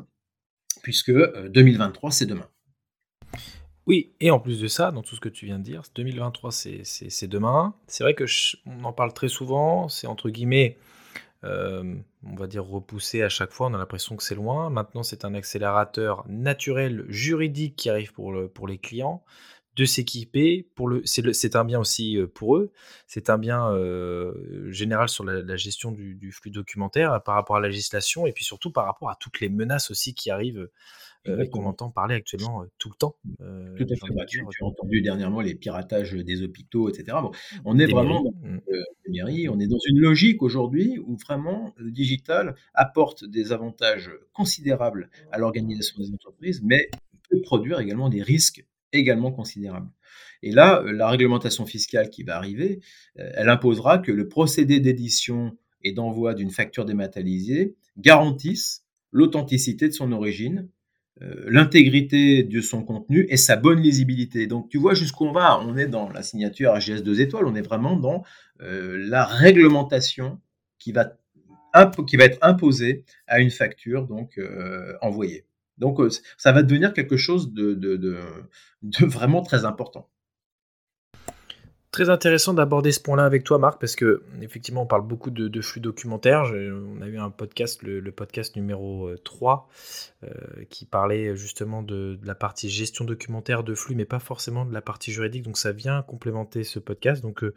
puisque 0.83 1.13
2023 1.49 2.11
c'est 2.13 2.27
demain. 2.27 2.49
Oui, 3.87 4.13
et 4.21 4.33
en 4.33 4.41
plus 4.41 4.61
de 4.61 4.67
ça, 4.67 4.91
dans 4.91 5.03
tout 5.03 5.15
ce 5.15 5.21
que 5.21 5.29
tu 5.29 5.47
viens 5.47 5.59
de 5.59 5.65
dire, 5.65 5.83
2023, 5.95 6.51
c'est 6.51 7.29
demain. 7.29 7.75
C'est 7.87 8.03
vrai 8.03 8.15
que 8.15 8.25
on 8.67 8.83
en 8.83 8.93
parle 8.93 9.13
très 9.13 9.29
souvent, 9.29 9.89
c'est 9.89 10.09
entre 10.09 10.29
guillemets, 10.29 10.77
euh, 11.45 11.95
on 12.25 12.35
va 12.35 12.49
dire 12.49 12.65
repoussé 12.65 13.23
à 13.23 13.29
chaque 13.29 13.53
fois, 13.53 13.69
on 13.69 13.75
a 13.75 13.79
l'impression 13.79 14.17
que 14.17 14.25
c'est 14.25 14.35
loin. 14.35 14.71
Maintenant, 14.71 15.05
c'est 15.05 15.25
un 15.25 15.35
accélérateur 15.35 16.25
naturel, 16.29 17.05
juridique 17.09 17.77
qui 17.77 17.89
arrive 17.89 18.13
pour, 18.13 18.35
pour 18.53 18.67
les 18.67 18.79
clients, 18.79 19.23
de 19.77 19.85
s'équiper. 19.85 20.67
C'est 21.05 21.55
un 21.55 21.65
bien 21.65 21.79
aussi 21.79 22.19
euh, 22.19 22.27
pour 22.27 22.57
eux, 22.57 22.73
c'est 23.07 23.31
un 23.31 23.39
bien 23.39 23.71
euh, 23.71 24.73
général 24.73 25.09
sur 25.09 25.23
la, 25.23 25.57
gestion 25.57 25.93
du, 25.93 26.33
flux 26.33 26.51
documentaire 26.51 27.23
par 27.23 27.37
rapport 27.37 27.57
à 27.57 27.61
la 27.61 27.69
législation 27.69 28.27
et 28.27 28.33
puis 28.33 28.45
surtout 28.45 28.73
par 28.73 28.87
rapport 28.87 29.11
à 29.11 29.17
toutes 29.17 29.41
les 29.41 29.49
menaces 29.49 29.93
aussi 29.93 30.15
qui 30.15 30.31
arrivent 30.31 30.69
qu'on 31.51 31.65
entend 31.65 31.91
parler 31.91 32.15
actuellement 32.15 32.65
tout 32.79 32.91
le 32.91 32.97
temps. 32.97 33.17
Tout 33.39 33.87
à 33.91 33.97
fait. 33.97 34.15
Bah, 34.15 34.25
tu, 34.27 34.41
as 34.41 34.65
entendu 34.65 35.03
dernièrement 35.03 35.41
les 35.41 35.55
piratages 35.55 36.13
des 36.13 36.43
hôpitaux, 36.43 36.89
etc. 36.89 37.19
Bon, 37.23 37.31
on 37.65 37.79
est 37.79 37.87
vraiment 37.87 38.23
dans 38.23 38.31
mmh. 38.31 39.49
on 39.51 39.61
est 39.61 39.67
dans 39.67 39.79
une 39.89 39.99
logique 39.99 40.43
aujourd'hui 40.43 40.99
où 40.99 41.17
vraiment 41.17 41.75
le 41.77 41.91
digital 41.91 42.55
apporte 42.75 43.25
des 43.25 43.53
avantages 43.53 44.11
considérables 44.33 45.11
à 45.33 45.39
l'organisation 45.39 45.99
des 45.99 46.13
entreprises, 46.13 46.63
mais 46.63 46.91
peut 47.29 47.41
produire 47.41 47.81
également 47.81 48.09
des 48.09 48.23
risques 48.23 48.65
également 48.93 49.33
considérable. 49.33 49.89
Et 50.43 50.53
là, 50.53 50.83
la 50.85 51.09
réglementation 51.09 51.67
fiscale 51.67 52.11
qui 52.11 52.23
va 52.23 52.37
arriver, 52.37 52.81
elle 53.17 53.49
imposera 53.49 53.99
que 53.99 54.13
le 54.13 54.29
procédé 54.29 54.81
d'édition 54.81 55.57
et 55.83 55.93
d'envoi 55.93 56.35
d'une 56.35 56.51
facture 56.51 56.85
dématérialisée 56.85 57.75
garantisse 57.97 58.85
l'authenticité 59.13 59.89
de 59.89 59.93
son 59.93 60.13
origine, 60.13 60.69
l'intégrité 61.21 62.43
de 62.43 62.61
son 62.61 62.83
contenu 62.83 63.27
et 63.31 63.37
sa 63.37 63.57
bonne 63.57 63.81
lisibilité. 63.81 64.47
Donc 64.47 64.69
tu 64.69 64.79
vois 64.79 64.95
jusqu'où 64.95 65.25
on 65.25 65.33
va. 65.33 65.59
On 65.61 65.77
est 65.77 65.87
dans 65.87 66.11
la 66.11 66.23
signature 66.23 66.75
RGS 66.75 67.03
2 67.03 67.21
étoiles, 67.21 67.47
on 67.47 67.55
est 67.55 67.63
vraiment 67.63 67.97
dans 67.97 68.23
euh, 68.61 68.97
la 69.09 69.25
réglementation 69.25 70.41
qui 70.79 70.93
va, 70.93 71.17
être 71.75 72.39
imposée 72.43 73.05
à 73.27 73.41
une 73.41 73.51
facture 73.51 74.07
donc 74.07 74.39
euh, 74.39 74.95
envoyée. 75.01 75.47
Donc 75.79 76.01
ça 76.39 76.53
va 76.53 76.63
devenir 76.63 76.93
quelque 76.93 77.17
chose 77.17 77.53
de 77.53 78.19
vraiment 79.07 79.43
très 79.43 79.65
important. 79.65 80.09
Très 81.97 82.11
intéressant 82.11 82.53
d'aborder 82.53 82.93
ce 82.93 83.01
point-là 83.01 83.25
avec 83.25 83.43
toi, 83.43 83.57
Marc, 83.59 83.81
parce 83.81 83.97
que 83.97 84.23
effectivement, 84.43 84.83
on 84.83 84.87
parle 84.87 85.07
beaucoup 85.07 85.31
de, 85.31 85.61
flux 85.63 85.81
documentaires. 85.81 86.43
on 86.53 87.01
a 87.01 87.07
eu 87.07 87.17
un 87.17 87.31
podcast, 87.31 87.83
le, 87.83 88.13
podcast 88.13 88.55
numéro 88.55 89.09
3, 89.25 89.67
euh, 90.23 90.27
euh, 90.27 90.65
qui 90.69 90.85
parlait 90.85 91.35
justement 91.37 91.83
de, 91.83 92.19
la 92.23 92.35
partie 92.35 92.69
gestion 92.69 93.07
documentaire 93.07 93.65
de 93.65 93.75
flux, 93.75 93.95
mais 93.95 94.05
pas 94.05 94.19
forcément 94.19 94.67
de 94.67 94.75
la 94.75 94.83
partie 94.83 95.11
juridique. 95.11 95.43
Donc, 95.43 95.57
ça 95.57 95.73
vient 95.73 96.03
complémenter 96.03 96.65
ce 96.65 96.79
podcast. 96.79 97.23
Donc, 97.23 97.43
euh, 97.43 97.55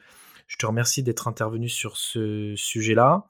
je 0.48 0.56
te 0.56 0.66
remercie 0.66 1.04
d'être 1.04 1.28
intervenu 1.28 1.68
sur 1.68 1.98
ce 1.98 2.54
sujet-là. 2.56 3.26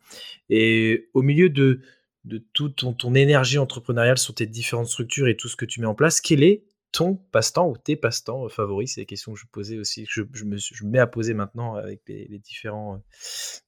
Et 0.51 1.09
au 1.15 1.23
milieu 1.23 1.49
de, 1.49 1.81
de 2.25 2.37
toute 2.53 2.75
ton, 2.75 2.93
ton 2.93 3.15
énergie 3.15 3.57
entrepreneuriale 3.57 4.19
sur 4.19 4.35
tes 4.35 4.45
différentes 4.45 4.89
structures 4.89 5.27
et 5.27 5.35
tout 5.35 5.47
ce 5.47 5.55
que 5.55 5.65
tu 5.65 5.81
mets 5.81 5.87
en 5.87 5.95
place, 5.95 6.21
quel 6.21 6.43
est 6.43 6.65
ton 6.91 7.15
passe-temps 7.31 7.69
ou 7.69 7.77
tes 7.77 7.95
passe-temps 7.95 8.45
euh, 8.45 8.49
favoris? 8.49 8.93
C'est 8.93 9.01
des 9.01 9.05
questions 9.05 9.33
que 9.33 9.39
je 9.39 9.45
posais 9.51 9.77
aussi, 9.77 10.05
que 10.05 10.09
je, 10.33 10.43
me, 10.43 10.57
mets 10.83 10.99
à 10.99 11.07
poser 11.07 11.33
maintenant 11.33 11.75
avec 11.75 12.01
les, 12.07 12.39
différents, 12.39 12.95
euh, 12.95 12.99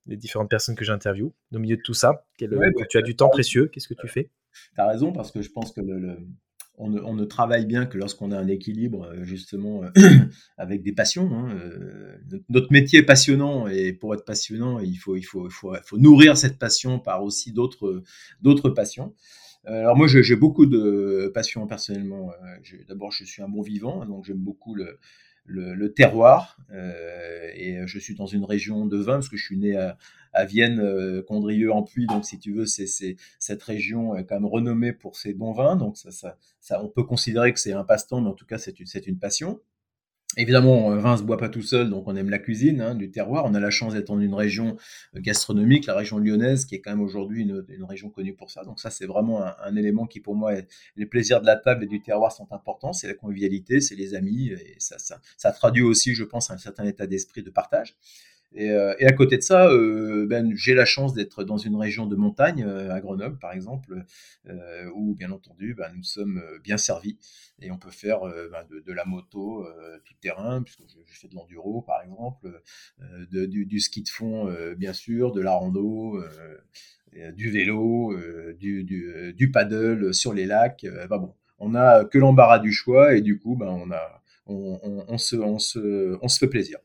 les 0.08 0.18
différentes 0.18 0.50
personnes 0.50 0.76
que 0.76 0.86
j'interviewe. 0.86 1.32
Au 1.54 1.60
milieu 1.60 1.78
de 1.78 1.82
tout 1.82 1.94
ça, 1.94 2.26
euh, 2.42 2.72
tu 2.90 2.98
as 2.98 3.02
du 3.02 3.16
temps 3.16 3.30
précieux, 3.30 3.68
qu'est-ce 3.68 3.88
que 3.88 3.94
tu 3.94 4.08
fais? 4.08 4.30
Tu 4.76 4.82
as 4.82 4.88
raison, 4.88 5.14
parce 5.14 5.32
que 5.32 5.42
je 5.42 5.50
pense 5.50 5.72
que 5.72 5.82
le, 5.82 6.18
on, 6.78 6.90
ne, 6.90 7.26
travaille 7.26 7.66
bien 7.66 7.86
que 7.86 7.98
lorsqu'on 7.98 8.32
a 8.32 8.38
un 8.38 8.48
équilibre, 8.48 9.14
justement, 9.22 9.84
avec 10.58 10.82
des 10.82 10.94
passions. 10.94 11.32
Hein, 11.32 11.56
notre 12.50 12.72
métier 12.72 13.00
est 13.00 13.06
passionnant, 13.06 13.68
et 13.68 13.94
pour 13.94 14.16
être 14.16 14.26
passionnant, 14.26 14.80
il 14.80 14.96
faut, 14.96 15.16
il 15.16 15.24
faut, 15.24 15.48
il 15.48 15.52
faut, 15.52 15.76
il 15.76 15.84
faut 15.86 15.98
nourrir 16.00 16.38
cette 16.38 16.58
passion 16.58 17.00
par 17.00 17.24
aussi 17.24 17.54
d'autres 17.54 18.70
passions. 18.70 19.14
Euh, 19.68 19.82
alors 19.82 19.96
moi, 19.96 20.08
j'ai 20.08 20.36
beaucoup 20.36 20.66
de 20.66 21.32
passion 21.34 21.68
personnellement. 21.68 22.32
Euh, 22.32 22.78
d'abord, 22.88 23.12
je 23.12 23.24
suis 23.24 23.42
un 23.42 23.50
bon 23.50 23.62
vivant, 23.62 24.06
donc 24.06 24.26
j'aime 24.26 24.38
beaucoup 24.38 24.76
le, 24.76 24.98
le, 25.46 25.94
terroir. 25.94 26.58
Euh, 26.72 27.50
et 27.54 27.86
je 27.86 28.00
suis 28.00 28.16
dans 28.16 28.26
une 28.26 28.44
région 28.44 28.86
de 28.86 28.98
vin, 28.98 29.14
parce 29.14 29.30
que 29.30 29.38
je 29.38 29.44
suis 29.44 29.58
né 29.58 29.76
à, 29.76 29.98
à 30.34 30.46
Vienne, 30.46 30.80
euh, 30.80 31.22
Condrieu 31.22 31.72
en 31.72 31.84
Puy. 31.84 32.08
Donc, 32.08 32.26
si 32.26 32.40
tu 32.40 32.54
veux, 32.54 32.66
c'est 32.66 32.88
cette 33.40 33.64
région 33.64 34.16
est 34.16 34.26
quand 34.26 34.36
même 34.36 34.46
renommée 34.46 34.94
pour 34.94 35.16
ses 35.16 35.34
bons 35.34 35.54
vins. 35.54 35.76
Donc, 35.76 35.98
ça, 35.98 36.12
ça, 36.12 36.38
ça 36.60 36.84
on 36.84 36.90
peut 36.90 37.04
considérer 37.04 37.54
que 37.54 37.60
c'est 37.60 37.74
un 37.74 37.84
passe-temps, 37.84 38.22
mais 38.22 38.30
en 38.30 38.34
tout 38.34 38.46
cas, 38.46 38.58
c'est 38.58 38.80
une, 38.80 38.88
une 39.08 39.20
passion. 39.20 39.60
Évidemment, 40.38 40.96
vin 40.96 41.18
se 41.18 41.24
boit 41.24 41.38
pas 41.38 41.50
tout 41.50 41.62
seul, 41.62 41.90
donc 41.90 42.08
on 42.08 42.16
aime 42.16 42.30
la 42.30 42.40
cuisine 42.40 42.80
hein, 42.80 42.96
du 42.96 43.12
terroir. 43.12 43.44
On 43.46 43.54
a 43.54 43.60
la 43.60 43.70
chance 43.70 43.94
d'être 43.94 44.08
dans 44.08 44.20
une 44.20 44.34
région 44.34 44.78
euh, 45.16 45.20
gastronomique, 45.20 45.88
la 45.88 45.94
région 45.94 46.20
lyonnaise, 46.20 46.64
qui 46.64 46.76
est 46.76 46.80
quand 46.80 46.92
même 46.92 47.02
aujourd'hui 47.02 47.42
une, 47.42 47.84
région 47.84 48.10
connue 48.10 48.34
pour 48.34 48.50
ça. 48.50 48.64
Donc 48.64 48.80
ça, 48.80 48.90
c'est 48.90 49.06
vraiment 49.06 49.44
un, 49.44 49.54
un, 49.62 49.76
élément 49.76 50.08
qui, 50.08 50.22
pour 50.22 50.36
moi, 50.36 50.54
est, 50.54 50.70
les 50.96 51.06
plaisirs 51.06 51.42
de 51.42 51.46
la 51.48 51.58
table 51.58 51.84
et 51.84 51.88
du 51.88 52.02
terroir 52.02 52.32
sont 52.32 52.48
importants. 52.52 52.94
C'est 52.94 53.08
la 53.08 53.14
convivialité, 53.14 53.82
c'est 53.82 53.96
les 53.96 54.14
amis, 54.14 54.52
et 54.52 54.76
ça, 54.80 54.98
ça, 55.00 55.20
ça 55.36 55.52
traduit 55.52 55.84
aussi, 55.84 56.16
je 56.16 56.24
pense, 56.24 56.50
un 56.50 56.58
certain 56.58 56.86
état 56.86 57.08
d'esprit 57.08 57.44
de 57.44 57.50
partage. 57.50 57.98
Et, 58.54 58.70
euh, 58.72 58.94
et, 59.00 59.06
à 59.06 59.14
côté 59.14 59.38
de 59.38 59.44
ça, 59.44 59.70
euh, 59.70 60.26
ben, 60.28 60.52
j'ai 60.56 60.74
la 60.74 60.84
chance 60.84 61.14
d'être 61.14 61.46
dans 61.46 61.58
une 61.58 61.78
région 61.78 62.06
de 62.06 62.18
montagne, 62.18 62.66
euh, 62.68 62.94
à 62.94 63.00
Grenoble 63.00 63.38
par 63.40 63.54
exemple, 63.54 64.04
euh, 64.50 64.90
où 64.94 65.16
bien 65.16 65.32
entendu, 65.32 65.74
ben, 65.74 65.90
nous 65.96 66.04
sommes 66.04 66.42
bien 66.62 66.78
servis 66.78 67.18
et 67.62 67.72
on 67.72 67.78
peut 67.78 67.92
faire 67.92 68.22
ben, 68.52 68.66
de, 68.70 68.94
la 68.94 69.06
moto 69.06 69.66
tout 70.04 70.14
terrain, 70.20 70.64
puisque 70.64 70.82
je, 70.88 71.20
fais 71.20 71.28
de 71.30 71.36
l'enduro 71.36 71.82
par 71.82 72.02
exemple, 72.02 72.62
du, 73.32 73.80
ski 73.80 74.04
de 74.04 74.10
fond 74.10 74.54
bien 74.78 74.94
sûr, 74.94 75.32
de 75.32 75.42
la 75.42 75.52
rando, 75.54 76.22
du 77.14 77.52
vélo, 77.52 78.16
du, 78.58 79.52
paddle 79.54 80.14
sur 80.14 80.34
les 80.34 80.46
lacs. 80.46 80.86
ben 80.86 81.18
bon, 81.18 81.36
on 81.60 81.76
a 81.76 82.04
que 82.04 82.18
l'embarras 82.18 82.60
du 82.60 82.74
choix 82.74 83.16
et 83.16 83.22
du 83.22 83.40
coup, 83.40 83.58
on 84.48 85.18
se 85.18 86.38
fait 86.40 86.48
plaisir. 86.48 86.80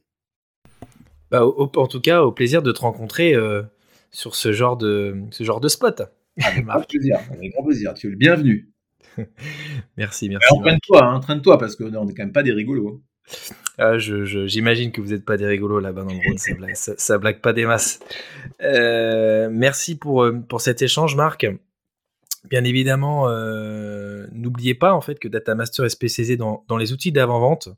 Bah, 1.31 1.45
en 1.45 1.87
tout 1.87 2.01
cas, 2.01 2.23
au 2.23 2.33
plaisir 2.33 2.63
de 2.63 2.73
te 2.73 2.81
rencontrer 2.81 3.35
euh, 3.35 3.63
sur 4.11 4.35
ce 4.35 4.53
genre 4.53 4.77
de, 4.77 5.17
ce 5.31 5.45
genre 5.45 5.61
de 5.61 5.69
spot. 5.69 6.03
Avec 6.43 6.65
grand 6.65 6.83
plaisir, 6.83 7.19
avec 7.33 7.53
grand 7.53 7.65
plaisir. 7.65 7.95
Tu 7.95 8.07
es 8.07 8.11
le 8.11 8.17
bienvenu. 8.17 8.71
merci, 9.97 10.29
merci. 10.29 10.53
Entraîne-toi, 10.53 11.05
hein, 11.05 11.15
entraîne-toi, 11.15 11.59
parce 11.59 11.75
qu'on 11.75 11.89
n'est 11.91 12.15
quand 12.15 12.23
même 12.23 12.33
pas 12.33 12.43
des 12.43 12.53
rigolos. 12.53 12.89
Hein. 12.89 13.35
Ah, 13.79 13.99
j'imagine 13.99 14.93
que 14.93 15.01
vous 15.01 15.11
n'êtes 15.11 15.25
pas 15.25 15.37
des 15.37 15.47
rigolos 15.47 15.81
là-bas 15.81 16.03
dans 16.03 16.13
le 16.13 16.21
Rhône, 16.27 16.39
ça, 16.39 16.55
blague, 16.55 16.75
ça, 16.77 17.19
blague 17.19 17.41
pas 17.41 17.53
des 17.53 17.67
masses. 17.67 18.01
Euh, 18.63 19.49
merci 19.51 19.99
pour, 19.99 20.23
euh, 20.23 20.33
pour 20.33 20.61
cet 20.61 20.81
échange, 20.81 21.17
Marc. 21.17 21.47
Bien 22.49 22.63
évidemment, 22.63 23.29
n'oubliez 24.31 24.77
pas 24.77 24.95
en 24.95 25.01
fait 25.01 25.19
que 25.19 25.27
Datamaster 25.27 25.85
est 25.85 25.89
spécialisé 25.89 26.37
dans, 26.37 26.65
dans 26.69 26.77
les 26.77 26.93
outils 26.93 27.11
d'avant-vente 27.11 27.71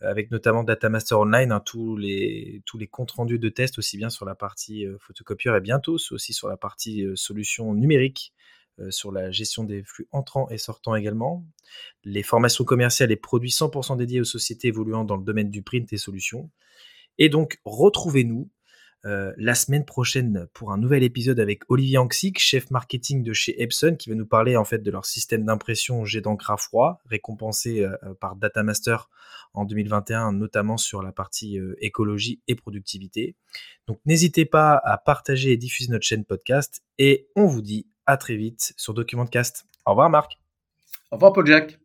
avec 0.00 0.30
notamment 0.30 0.64
Datamaster 0.64 1.14
Online, 1.14 1.52
hein, 1.52 1.60
tous 1.60 1.96
les, 1.96 2.62
tous 2.66 2.78
les 2.78 2.86
comptes 2.86 3.12
rendus 3.12 3.38
de 3.38 3.48
tests, 3.48 3.78
aussi 3.78 3.96
bien 3.96 4.10
sur 4.10 4.24
la 4.24 4.34
partie 4.34 4.86
euh, 4.86 4.96
photocopieur 4.98 5.56
et 5.56 5.60
bientôt 5.60 5.96
aussi 6.10 6.32
sur 6.32 6.48
la 6.48 6.56
partie 6.56 7.04
euh, 7.04 7.16
solution 7.16 7.74
numérique, 7.74 8.32
euh, 8.78 8.90
sur 8.90 9.12
la 9.12 9.30
gestion 9.30 9.64
des 9.64 9.82
flux 9.82 10.08
entrants 10.10 10.48
et 10.48 10.58
sortants 10.58 10.94
également, 10.94 11.44
les 12.04 12.22
formations 12.22 12.64
commerciales 12.64 13.12
et 13.12 13.16
produits 13.16 13.50
100% 13.50 13.96
dédiés 13.96 14.20
aux 14.20 14.24
sociétés 14.24 14.68
évoluant 14.68 15.04
dans 15.04 15.16
le 15.16 15.24
domaine 15.24 15.50
du 15.50 15.62
print 15.62 15.92
et 15.92 15.98
solutions. 15.98 16.50
Et 17.18 17.28
donc, 17.28 17.60
retrouvez-nous 17.64 18.48
euh, 19.06 19.32
la 19.36 19.54
semaine 19.54 19.84
prochaine 19.84 20.46
pour 20.52 20.72
un 20.72 20.78
nouvel 20.78 21.02
épisode 21.02 21.40
avec 21.40 21.62
Olivier 21.68 21.98
Anxic, 21.98 22.38
chef 22.38 22.70
marketing 22.70 23.22
de 23.22 23.32
chez 23.32 23.62
Epson, 23.62 23.96
qui 23.98 24.10
va 24.10 24.14
nous 24.14 24.26
parler 24.26 24.56
en 24.56 24.64
fait 24.64 24.78
de 24.78 24.90
leur 24.90 25.06
système 25.06 25.44
d'impression 25.44 26.04
jet 26.04 26.20
d'encre 26.20 26.50
à 26.50 26.56
froid, 26.56 27.00
récompensé 27.06 27.82
euh, 27.82 27.96
euh, 28.02 28.14
par 28.14 28.36
Datamaster 28.36 28.96
en 29.54 29.64
2021, 29.64 30.32
notamment 30.32 30.76
sur 30.76 31.02
la 31.02 31.12
partie 31.12 31.58
écologie 31.80 32.40
et 32.46 32.54
productivité. 32.54 33.34
Donc 33.88 33.98
n'hésitez 34.06 34.44
pas 34.44 34.80
à 34.84 34.96
partager 34.96 35.50
et 35.50 35.56
diffuser 35.56 35.90
notre 35.90 36.06
chaîne 36.06 36.24
podcast 36.24 36.82
et 36.98 37.28
on 37.34 37.46
vous 37.46 37.60
dit 37.60 37.88
à 38.06 38.16
très 38.16 38.36
vite 38.36 38.74
sur 38.76 38.94
Documentcast. 38.94 39.64
Au 39.86 39.90
revoir 39.90 40.08
Marc. 40.08 40.38
Au 41.10 41.16
revoir 41.16 41.32
Paul 41.32 41.46
Jack. 41.46 41.80